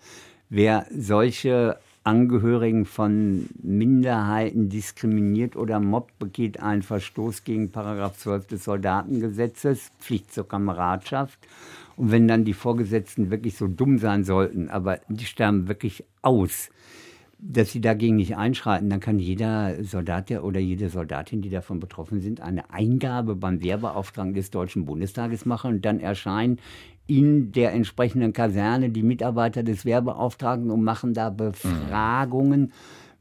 [0.50, 8.64] Wer solche Angehörigen von Minderheiten diskriminiert oder mobbt, begeht einen Verstoß gegen Paragraph 12 des
[8.64, 11.40] Soldatengesetzes, Pflicht zur Kameradschaft.
[11.98, 16.70] Und wenn dann die Vorgesetzten wirklich so dumm sein sollten, aber die sterben wirklich aus,
[17.40, 22.22] dass sie dagegen nicht einschreiten, dann kann jeder Soldat oder jede Soldatin, die davon betroffen
[22.22, 26.60] sind, eine Eingabe beim Wehrbeauftragten des Deutschen Bundestages machen und dann erscheinen
[27.08, 32.62] in der entsprechenden Kaserne die Mitarbeiter des Wehrbeauftragten und machen da Befragungen.
[32.62, 32.72] Mhm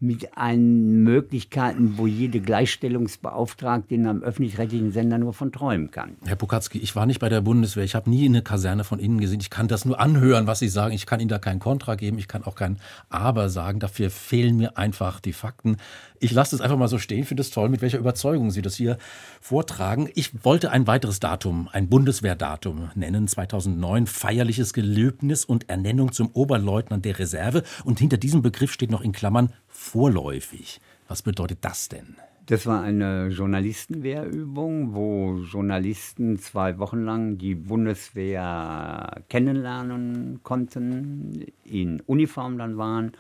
[0.06, 6.16] mit einen Möglichkeiten, wo jede Gleichstellungsbeauftragte in einem öffentlich-rechtlichen Sender nur von träumen kann.
[6.26, 7.84] Herr Pokatzki, ich war nicht bei der Bundeswehr.
[7.84, 9.40] Ich habe nie eine Kaserne von Ihnen gesehen.
[9.40, 10.94] Ich kann das nur anhören, was Sie sagen.
[10.94, 12.18] Ich kann Ihnen da kein Kontra geben.
[12.18, 12.78] Ich kann auch kein
[13.08, 13.80] Aber sagen.
[13.80, 15.78] Dafür fehlen mir einfach die Fakten.
[16.20, 17.20] Ich lasse es einfach mal so stehen.
[17.20, 18.98] Ich finde es toll, mit welcher Überzeugung Sie das hier
[19.40, 20.08] vortragen.
[20.14, 23.26] Ich wollte ein weiteres Datum, ein Bundeswehrdatum nennen.
[23.28, 27.62] 2009, feierliches Gelöbnis und Ernennung zum Oberleutnant der Reserve.
[27.84, 29.52] Und hinter diesem Begriff steht noch in Klammern
[29.94, 30.80] vorläufig.
[31.06, 32.16] Was bedeutet das denn?
[32.46, 42.58] Das war eine Journalistenwehrübung, wo Journalisten zwei Wochen lang die Bundeswehr kennenlernen konnten, in Uniform
[42.58, 43.12] dann waren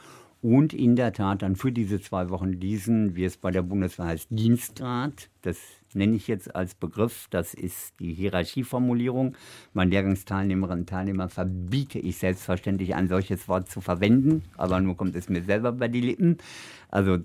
[0.42, 4.06] und in der Tat dann für diese zwei Wochen diesen, wie es bei der Bundeswehr
[4.06, 5.58] heißt, Dienstgrad, das
[5.94, 9.36] nenne ich jetzt als Begriff, das ist die Hierarchieformulierung.
[9.72, 15.16] Meinen Lehrgangsteilnehmerinnen und Teilnehmern verbiete ich selbstverständlich ein solches Wort zu verwenden, aber nur kommt
[15.16, 16.38] es mir selber bei die Lippen.
[16.90, 17.18] Also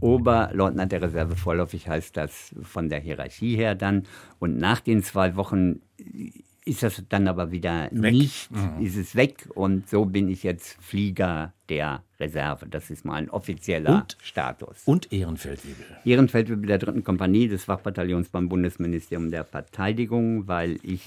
[0.00, 4.04] Oberleutnant der Reserve vorläufig heißt das von der Hierarchie her dann.
[4.38, 5.80] Und nach den zwei Wochen
[6.64, 8.12] ist das dann aber wieder Weg.
[8.12, 8.84] nicht, Mhm.
[8.84, 12.66] ist es weg und so bin ich jetzt Flieger der Reserve.
[12.68, 14.16] Das ist mein offizieller Und?
[14.22, 14.82] Status.
[14.84, 15.86] Und Ehrenfeldwebel.
[16.04, 21.02] Ehrenfeldwebel der dritten Kompanie des Wachbataillons beim Bundesministerium der Verteidigung, weil ich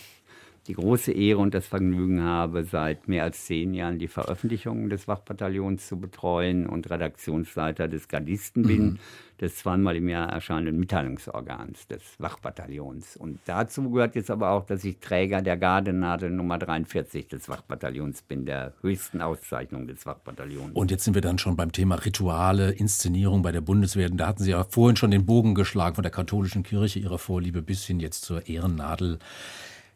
[0.67, 5.07] die große Ehre und das Vergnügen habe, seit mehr als zehn Jahren die Veröffentlichungen des
[5.07, 8.99] Wachbataillons zu betreuen und Redaktionsleiter des Gardisten bin,
[9.41, 13.17] des zweimal im Jahr erscheinenden Mitteilungsorgans des Wachbataillons.
[13.17, 18.21] Und dazu gehört jetzt aber auch, dass ich Träger der Gardenadel Nummer 43 des Wachbataillons
[18.21, 20.71] bin, der höchsten Auszeichnung des Wachbataillons.
[20.73, 24.09] Und jetzt sind wir dann schon beim Thema Rituale, Inszenierung bei der Bundeswehr.
[24.09, 27.61] Da hatten Sie ja vorhin schon den Bogen geschlagen von der katholischen Kirche, Ihrer Vorliebe
[27.61, 29.19] bis hin jetzt zur Ehrennadel.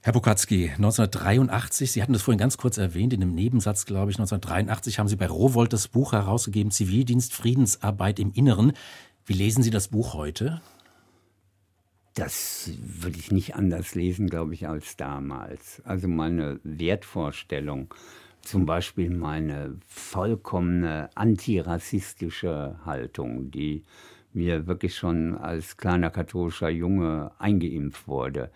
[0.07, 4.15] Herr Pokatzki, 1983, Sie hatten das vorhin ganz kurz erwähnt, in einem Nebensatz, glaube ich,
[4.17, 8.71] 1983 haben Sie bei Rowold das Buch herausgegeben, Zivildienst, Friedensarbeit im Inneren.
[9.25, 10.61] Wie lesen Sie das Buch heute?
[12.13, 15.81] Das würde ich nicht anders lesen, glaube ich, als damals.
[15.83, 17.93] Also meine Wertvorstellung,
[18.39, 23.83] zum Beispiel meine vollkommene antirassistische Haltung, die
[24.31, 28.51] mir wirklich schon als kleiner katholischer Junge eingeimpft wurde.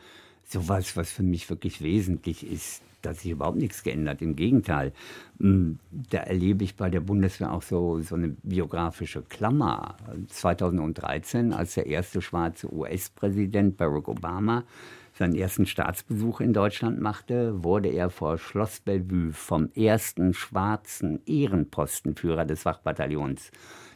[0.52, 4.22] Sowas, was für mich wirklich wesentlich ist, dass sich überhaupt nichts geändert.
[4.22, 4.92] Im Gegenteil,
[5.40, 5.76] mh,
[6.10, 9.96] da erlebe ich bei der Bundeswehr auch so, so eine biografische Klammer.
[10.28, 14.66] 2013, als der erste schwarze US-Präsident Barack Obama
[15.14, 22.44] seinen ersten Staatsbesuch in Deutschland machte, wurde er vor Schloss Bellevue vom ersten schwarzen Ehrenpostenführer
[22.44, 23.52] des Wachbataillons,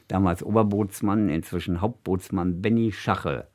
[0.07, 3.47] damals Oberbootsmann, inzwischen Hauptbootsmann Benny Schache,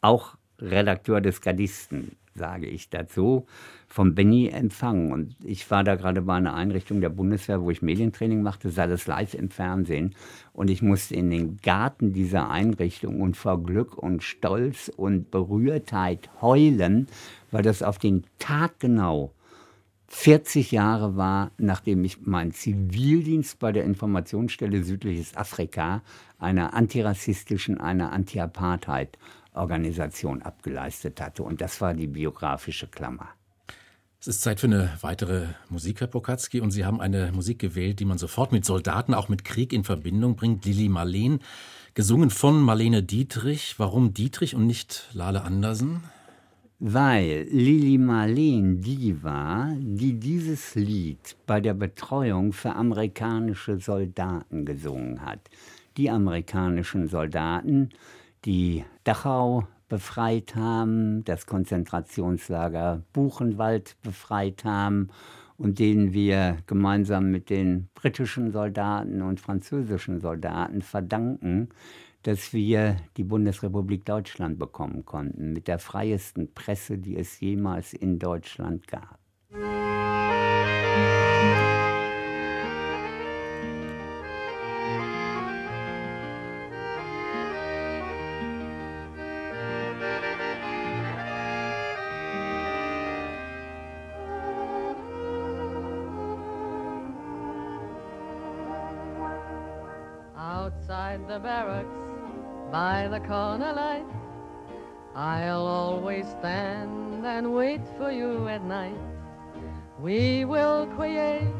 [0.00, 3.46] auch Redakteur des Gardisten, sage ich dazu,
[3.88, 5.12] vom Benny empfangen.
[5.12, 8.86] Und ich war da gerade bei einer Einrichtung der Bundeswehr, wo ich Medientraining machte, sah
[8.86, 10.14] das live im Fernsehen.
[10.52, 16.30] Und ich musste in den Garten dieser Einrichtung und vor Glück und Stolz und Berührtheit
[16.40, 17.08] heulen,
[17.50, 19.32] weil das auf den Tag genau
[20.08, 26.02] 40 Jahre war, nachdem ich meinen Zivildienst bei der Informationsstelle Südliches Afrika,
[26.38, 28.10] einer antirassistischen, einer
[29.58, 31.42] Anti-Apartheid-Organisation abgeleistet hatte.
[31.42, 33.28] Und das war die biografische Klammer.
[34.20, 38.00] Es ist Zeit für eine weitere Musik, Herr Pokatzki, und Sie haben eine Musik gewählt,
[38.00, 40.64] die man sofort mit Soldaten, auch mit Krieg in Verbindung bringt.
[40.64, 41.38] Lili Marleen,
[41.94, 43.76] gesungen von Marlene Dietrich.
[43.78, 46.02] Warum Dietrich und nicht Lale Andersen?
[46.80, 55.22] Weil Lili Marleen die war, die dieses Lied bei der Betreuung für amerikanische Soldaten gesungen
[55.22, 55.40] hat.
[55.96, 57.90] Die amerikanischen Soldaten,
[58.44, 65.08] die Dachau befreit haben, das Konzentrationslager Buchenwald befreit haben
[65.56, 71.70] und denen wir gemeinsam mit den britischen Soldaten und französischen Soldaten verdanken,
[72.22, 78.18] dass wir die Bundesrepublik Deutschland bekommen konnten, mit der freiesten Presse, die es jemals in
[78.18, 79.18] Deutschland gab.
[103.10, 104.04] The corner light,
[105.14, 108.98] I'll always stand and wait for you at night.
[109.98, 111.54] We will create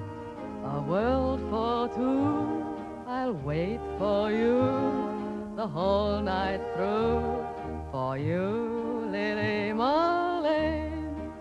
[0.65, 2.65] a world for two.
[3.07, 7.47] I'll wait for you the whole night through.
[7.91, 11.33] For you, Lily Marlene.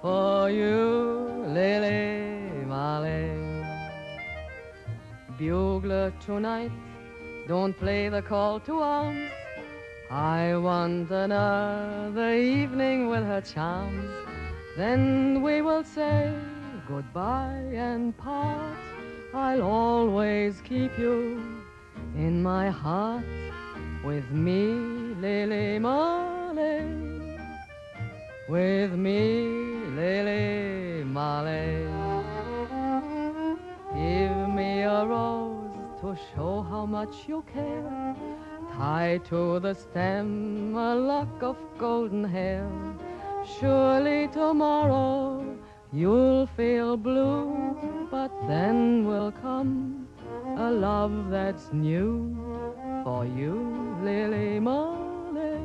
[0.00, 3.66] For you, Lily Marlene.
[5.36, 6.70] Bugler tonight,
[7.48, 9.30] don't play the call to arms.
[10.10, 14.10] I want another evening with her charms.
[14.76, 16.34] Then we will say
[16.86, 18.76] goodbye and part.
[19.32, 21.42] I'll always keep you
[22.16, 23.24] in my heart
[24.04, 24.74] with me,
[25.18, 26.84] Lily Marley.
[28.46, 29.20] With me,
[29.96, 31.86] Lily Marley.
[33.94, 35.47] Give me a rose
[36.00, 38.14] to show how much you care.
[38.76, 42.70] Tie to the stem a lock of golden hair.
[43.58, 45.44] Surely tomorrow
[45.92, 50.06] you'll feel blue, but then will come
[50.56, 52.36] a love that's new
[53.02, 53.54] for you,
[54.02, 55.60] Lily Marley.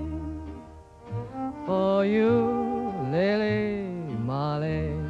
[1.66, 3.86] For you, Lily
[4.26, 5.03] Marley.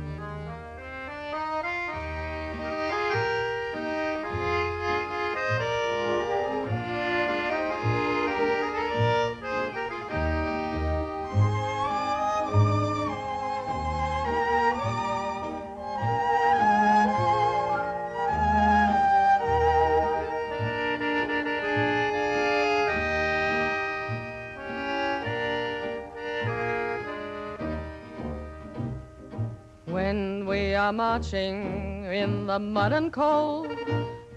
[30.84, 33.72] Are marching in the mud and cold.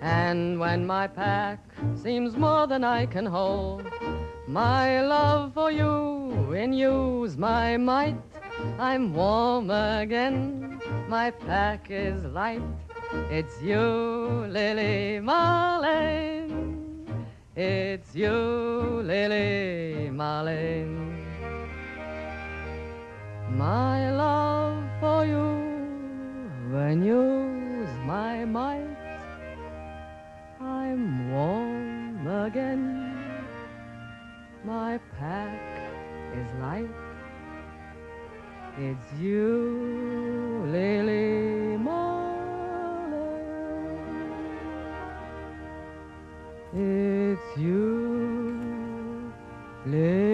[0.01, 1.59] And when my pack
[1.97, 3.91] seems more than I can hold,
[4.47, 6.73] my love for you in
[7.37, 8.21] my might.
[8.79, 12.63] I'm warm again, my pack is light.
[13.39, 13.83] It's you,
[14.57, 17.09] Lily Marlene.
[17.57, 18.37] It's you,
[19.11, 21.25] Lily Marlene.
[23.51, 25.56] My love for you
[26.77, 28.97] when you's my might.
[30.61, 32.85] I'm warm again.
[34.63, 35.59] My pack
[36.39, 36.95] is light.
[38.79, 43.17] It's you, Lily Marley.
[46.75, 49.33] It's you,
[49.87, 50.26] Lily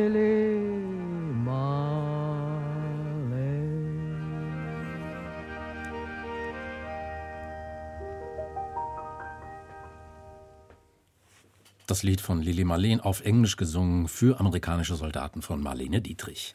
[11.92, 16.54] Das Lied von Lili Marleen auf Englisch gesungen für amerikanische Soldaten von Marlene Dietrich.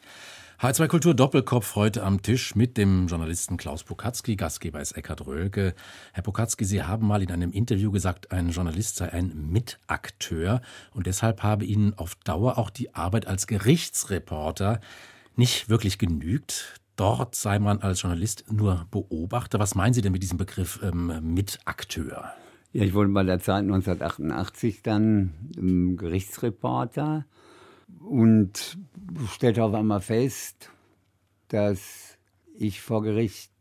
[0.60, 5.76] H2 Kultur Doppelkopf heute am Tisch mit dem Journalisten Klaus Pokatzki, Gastgeber ist Eckhard Rölke.
[6.12, 10.60] Herr Pokatzki, Sie haben mal in einem Interview gesagt, ein Journalist sei ein Mitakteur
[10.92, 14.80] und deshalb habe Ihnen auf Dauer auch die Arbeit als Gerichtsreporter
[15.36, 16.80] nicht wirklich genügt.
[16.96, 19.60] Dort sei man als Journalist nur Beobachter.
[19.60, 22.34] Was meinen Sie denn mit diesem Begriff ähm, Mitakteur?
[22.72, 27.24] Ja, ich wurde bei der Zeit 1988 dann ähm, Gerichtsreporter
[28.00, 28.78] und
[29.32, 30.70] stellte auf einmal fest,
[31.48, 32.18] dass
[32.58, 33.52] ich vor Gericht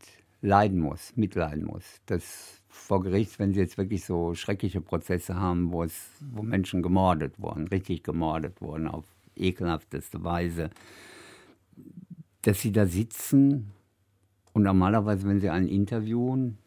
[0.41, 1.85] leiden muss, mitleiden muss.
[2.05, 6.81] Dass vor Gericht, wenn sie jetzt wirklich so schreckliche Prozesse haben, wo, es, wo Menschen
[6.81, 9.05] gemordet wurden, richtig gemordet wurden, auf
[9.37, 10.69] ekelhafteste Weise,
[12.41, 13.71] dass sie da sitzen
[14.51, 16.57] und normalerweise, wenn sie einen interviewen,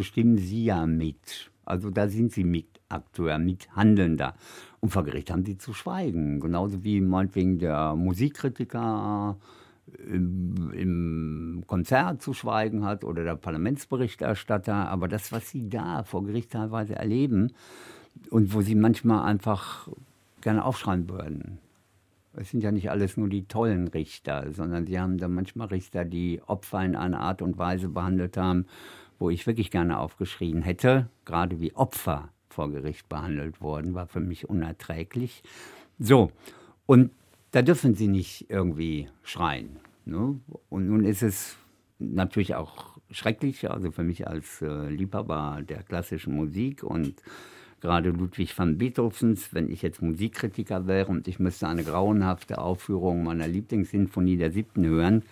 [0.00, 1.50] bestimmen sie ja mit.
[1.66, 4.34] Also da sind sie Mitakteur, Mithandelnder.
[4.80, 6.40] Und vor Gericht haben sie zu schweigen.
[6.40, 9.36] Genauso wie meinetwegen der Musikkritiker
[10.10, 14.88] im, im, Konzert zu schweigen hat oder der Parlamentsberichterstatter.
[14.88, 17.52] Aber das, was sie da vor Gericht teilweise erleben
[18.30, 19.86] und wo sie manchmal einfach
[20.40, 21.58] gerne aufschreien würden.
[22.32, 26.06] Es sind ja nicht alles nur die tollen Richter, sondern sie haben da manchmal Richter,
[26.06, 28.64] die Opfer in einer Art und Weise behandelt haben,
[29.20, 34.18] wo ich wirklich gerne aufgeschrien hätte, gerade wie Opfer vor Gericht behandelt wurden, war für
[34.18, 35.42] mich unerträglich.
[35.98, 36.32] So,
[36.86, 37.12] und
[37.52, 39.78] da dürfen sie nicht irgendwie schreien.
[40.06, 40.40] Ne?
[40.70, 41.56] Und nun ist es
[41.98, 47.22] natürlich auch schrecklich, also für mich als äh, Liebhaber der klassischen Musik und
[47.80, 53.24] gerade Ludwig van Beethovens, wenn ich jetzt Musikkritiker wäre und ich müsste eine grauenhafte Aufführung
[53.24, 55.24] meiner Lieblingssinfonie der siebten hören,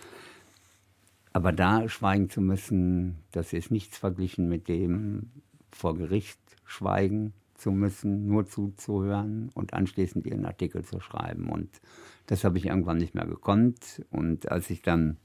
[1.38, 5.30] aber da schweigen zu müssen, das ist nichts verglichen mit dem
[5.70, 11.48] vor Gericht schweigen zu müssen, nur zuzuhören und anschließend ihren Artikel zu schreiben.
[11.48, 11.80] Und
[12.26, 14.04] das habe ich irgendwann nicht mehr gekonnt.
[14.10, 15.16] Und als ich dann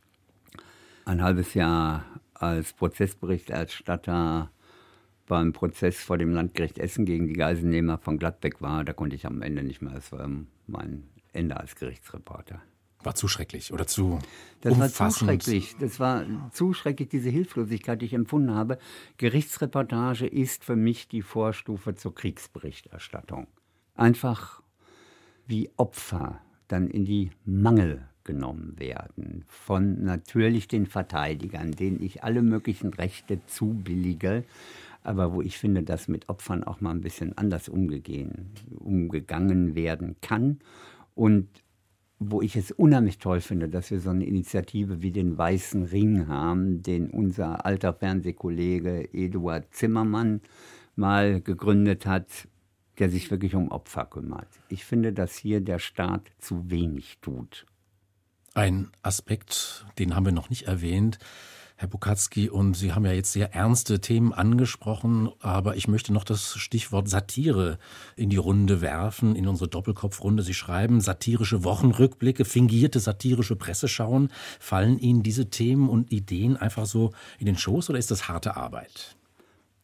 [1.05, 2.05] ein halbes Jahr
[2.35, 4.51] als Prozessberichterstatter
[5.25, 9.25] beim Prozess vor dem Landgericht Essen gegen die Geiselnehmer von Gladbeck war, da konnte ich
[9.25, 9.95] am Ende nicht mehr.
[9.95, 10.29] Das war
[10.67, 12.61] mein Ende als Gerichtsreporter.
[13.03, 14.19] War zu schrecklich oder zu
[14.61, 15.75] Das war zu schrecklich.
[15.79, 18.77] Das war zu schrecklich, diese Hilflosigkeit, die ich empfunden habe.
[19.17, 23.47] Gerichtsreportage ist für mich die Vorstufe zur Kriegsberichterstattung.
[23.95, 24.61] Einfach
[25.45, 32.41] wie Opfer dann in die Mangel genommen werden von natürlich den Verteidigern, denen ich alle
[32.41, 34.45] möglichen Rechte zubillige,
[35.03, 38.55] aber wo ich finde, dass mit Opfern auch mal ein bisschen anders umgegangen
[39.75, 40.59] werden kann
[41.15, 41.49] und
[42.31, 46.27] wo ich es unheimlich toll finde, dass wir so eine Initiative wie den Weißen Ring
[46.27, 50.41] haben, den unser alter Fernsehkollege Eduard Zimmermann
[50.95, 52.27] mal gegründet hat,
[52.99, 54.47] der sich wirklich um Opfer kümmert.
[54.69, 57.65] Ich finde, dass hier der Staat zu wenig tut.
[58.53, 61.17] Ein Aspekt, den haben wir noch nicht erwähnt,
[61.75, 66.23] Herr Bukatzki, und Sie haben ja jetzt sehr ernste Themen angesprochen, aber ich möchte noch
[66.23, 67.79] das Stichwort Satire
[68.15, 70.43] in die Runde werfen, in unsere Doppelkopfrunde.
[70.43, 74.29] Sie schreiben satirische Wochenrückblicke, fingierte satirische Presseschauen.
[74.59, 78.55] Fallen Ihnen diese Themen und Ideen einfach so in den Schoß oder ist das harte
[78.55, 79.15] Arbeit?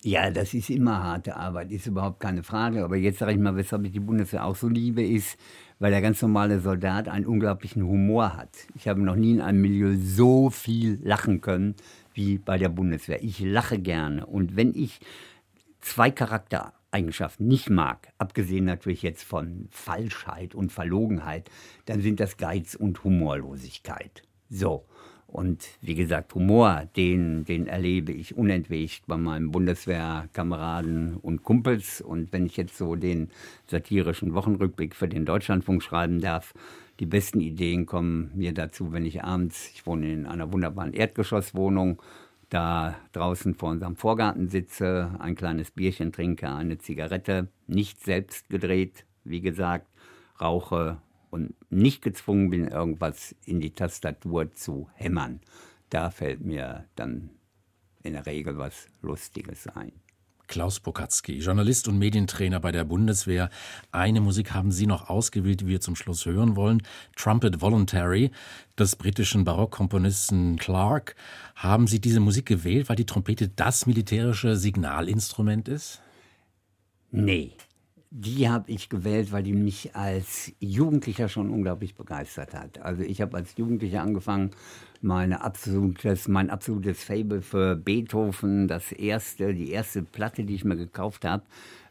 [0.02, 2.86] Ja, das ist immer harte Arbeit, ist überhaupt keine Frage.
[2.86, 5.38] Aber jetzt sage ich mal, weshalb ich die Bundeswehr auch so liebe, ist,
[5.78, 8.50] weil der ganz normale Soldat einen unglaublichen Humor hat.
[8.76, 11.76] Ich habe noch nie in einem Milieu so viel lachen können
[12.14, 13.22] wie bei der Bundeswehr.
[13.22, 14.26] Ich lache gerne.
[14.26, 15.02] Und wenn ich
[15.82, 21.50] zwei Charaktereigenschaften nicht mag, abgesehen natürlich jetzt von Falschheit und Verlogenheit,
[21.86, 24.24] dann sind das Geiz und Humorlosigkeit.
[24.50, 24.86] So.
[25.32, 32.02] Und wie gesagt, Humor, den, den erlebe ich unentwegt bei meinen Bundeswehrkameraden und Kumpels.
[32.02, 33.30] Und wenn ich jetzt so den
[33.68, 36.56] satirischen Wochenrückblick für den Deutschlandfunk schreiben darf,
[37.00, 42.02] die besten Ideen kommen mir dazu, wenn ich abends, ich wohne in einer wunderbaren Erdgeschosswohnung,
[42.50, 49.06] da draußen vor unserem Vorgarten sitze, ein kleines Bierchen trinke, eine Zigarette, nicht selbst gedreht,
[49.24, 49.88] wie gesagt,
[50.42, 50.98] rauche
[51.30, 55.42] und nicht gezwungen bin, irgendwas in die Tastatur zu hämmern.
[55.90, 57.30] Da fällt mir dann
[58.04, 59.92] in der Regel was Lustiges ein.
[60.50, 63.50] Klaus Pokatzki, Journalist und Medientrainer bei der Bundeswehr.
[63.92, 66.82] Eine Musik haben Sie noch ausgewählt, die wir zum Schluss hören wollen.
[67.16, 68.32] Trumpet Voluntary
[68.78, 71.16] des britischen Barockkomponisten Clark.
[71.56, 76.02] Haben Sie diese Musik gewählt, weil die Trompete das militärische Signalinstrument ist?
[77.12, 77.52] Nee,
[78.12, 82.80] die habe ich gewählt, weil die mich als Jugendlicher schon unglaublich begeistert hat.
[82.80, 84.52] Also ich habe als Jugendlicher angefangen,
[85.02, 90.76] meine absolutes, mein absolutes Fable für Beethoven, das erste, die erste Platte, die ich mir
[90.76, 91.44] gekauft habe,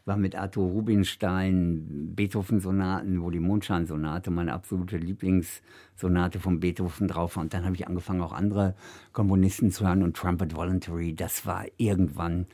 [0.05, 7.43] war mit Arthur Rubinstein Beethoven-Sonaten, wo die Mondschein-Sonate meine absolute Lieblingssonate von Beethoven drauf war.
[7.43, 8.75] Und dann habe ich angefangen, auch andere
[9.13, 12.47] Komponisten zu hören und Trumpet Voluntary, das war irgendwann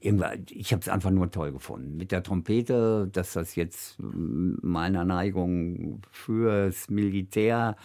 [0.00, 1.96] ich habe es einfach nur toll gefunden.
[1.96, 7.76] Mit der Trompete, dass das jetzt meiner Neigung fürs Militär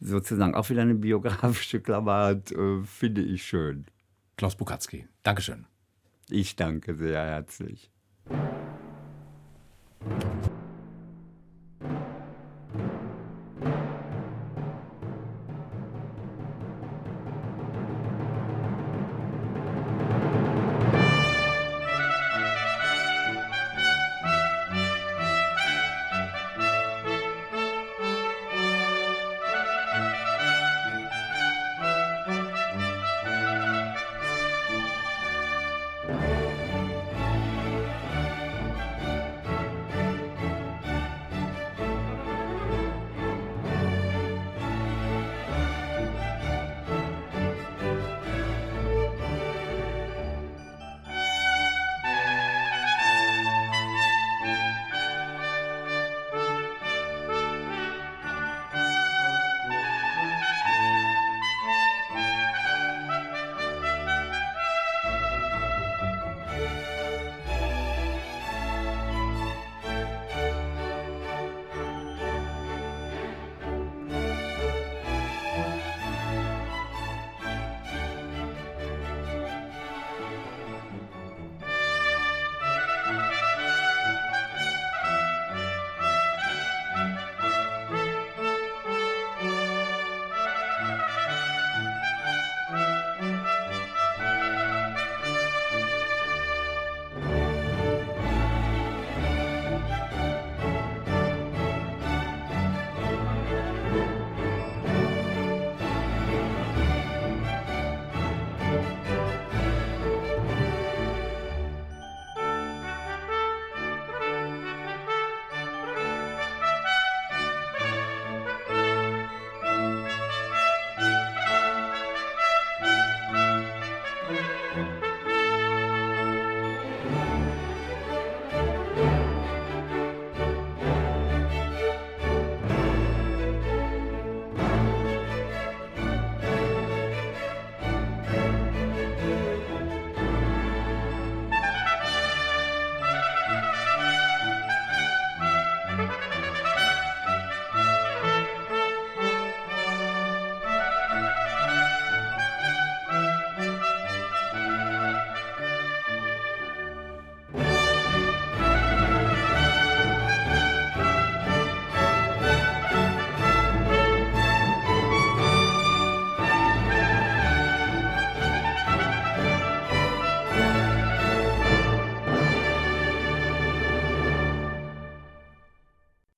[0.00, 3.86] sozusagen auch wieder eine biografische Klammer hat, äh, finde ich schön.
[4.36, 5.66] Klaus Bukatzki, Dankeschön.
[6.30, 7.90] Ich danke sehr herzlich.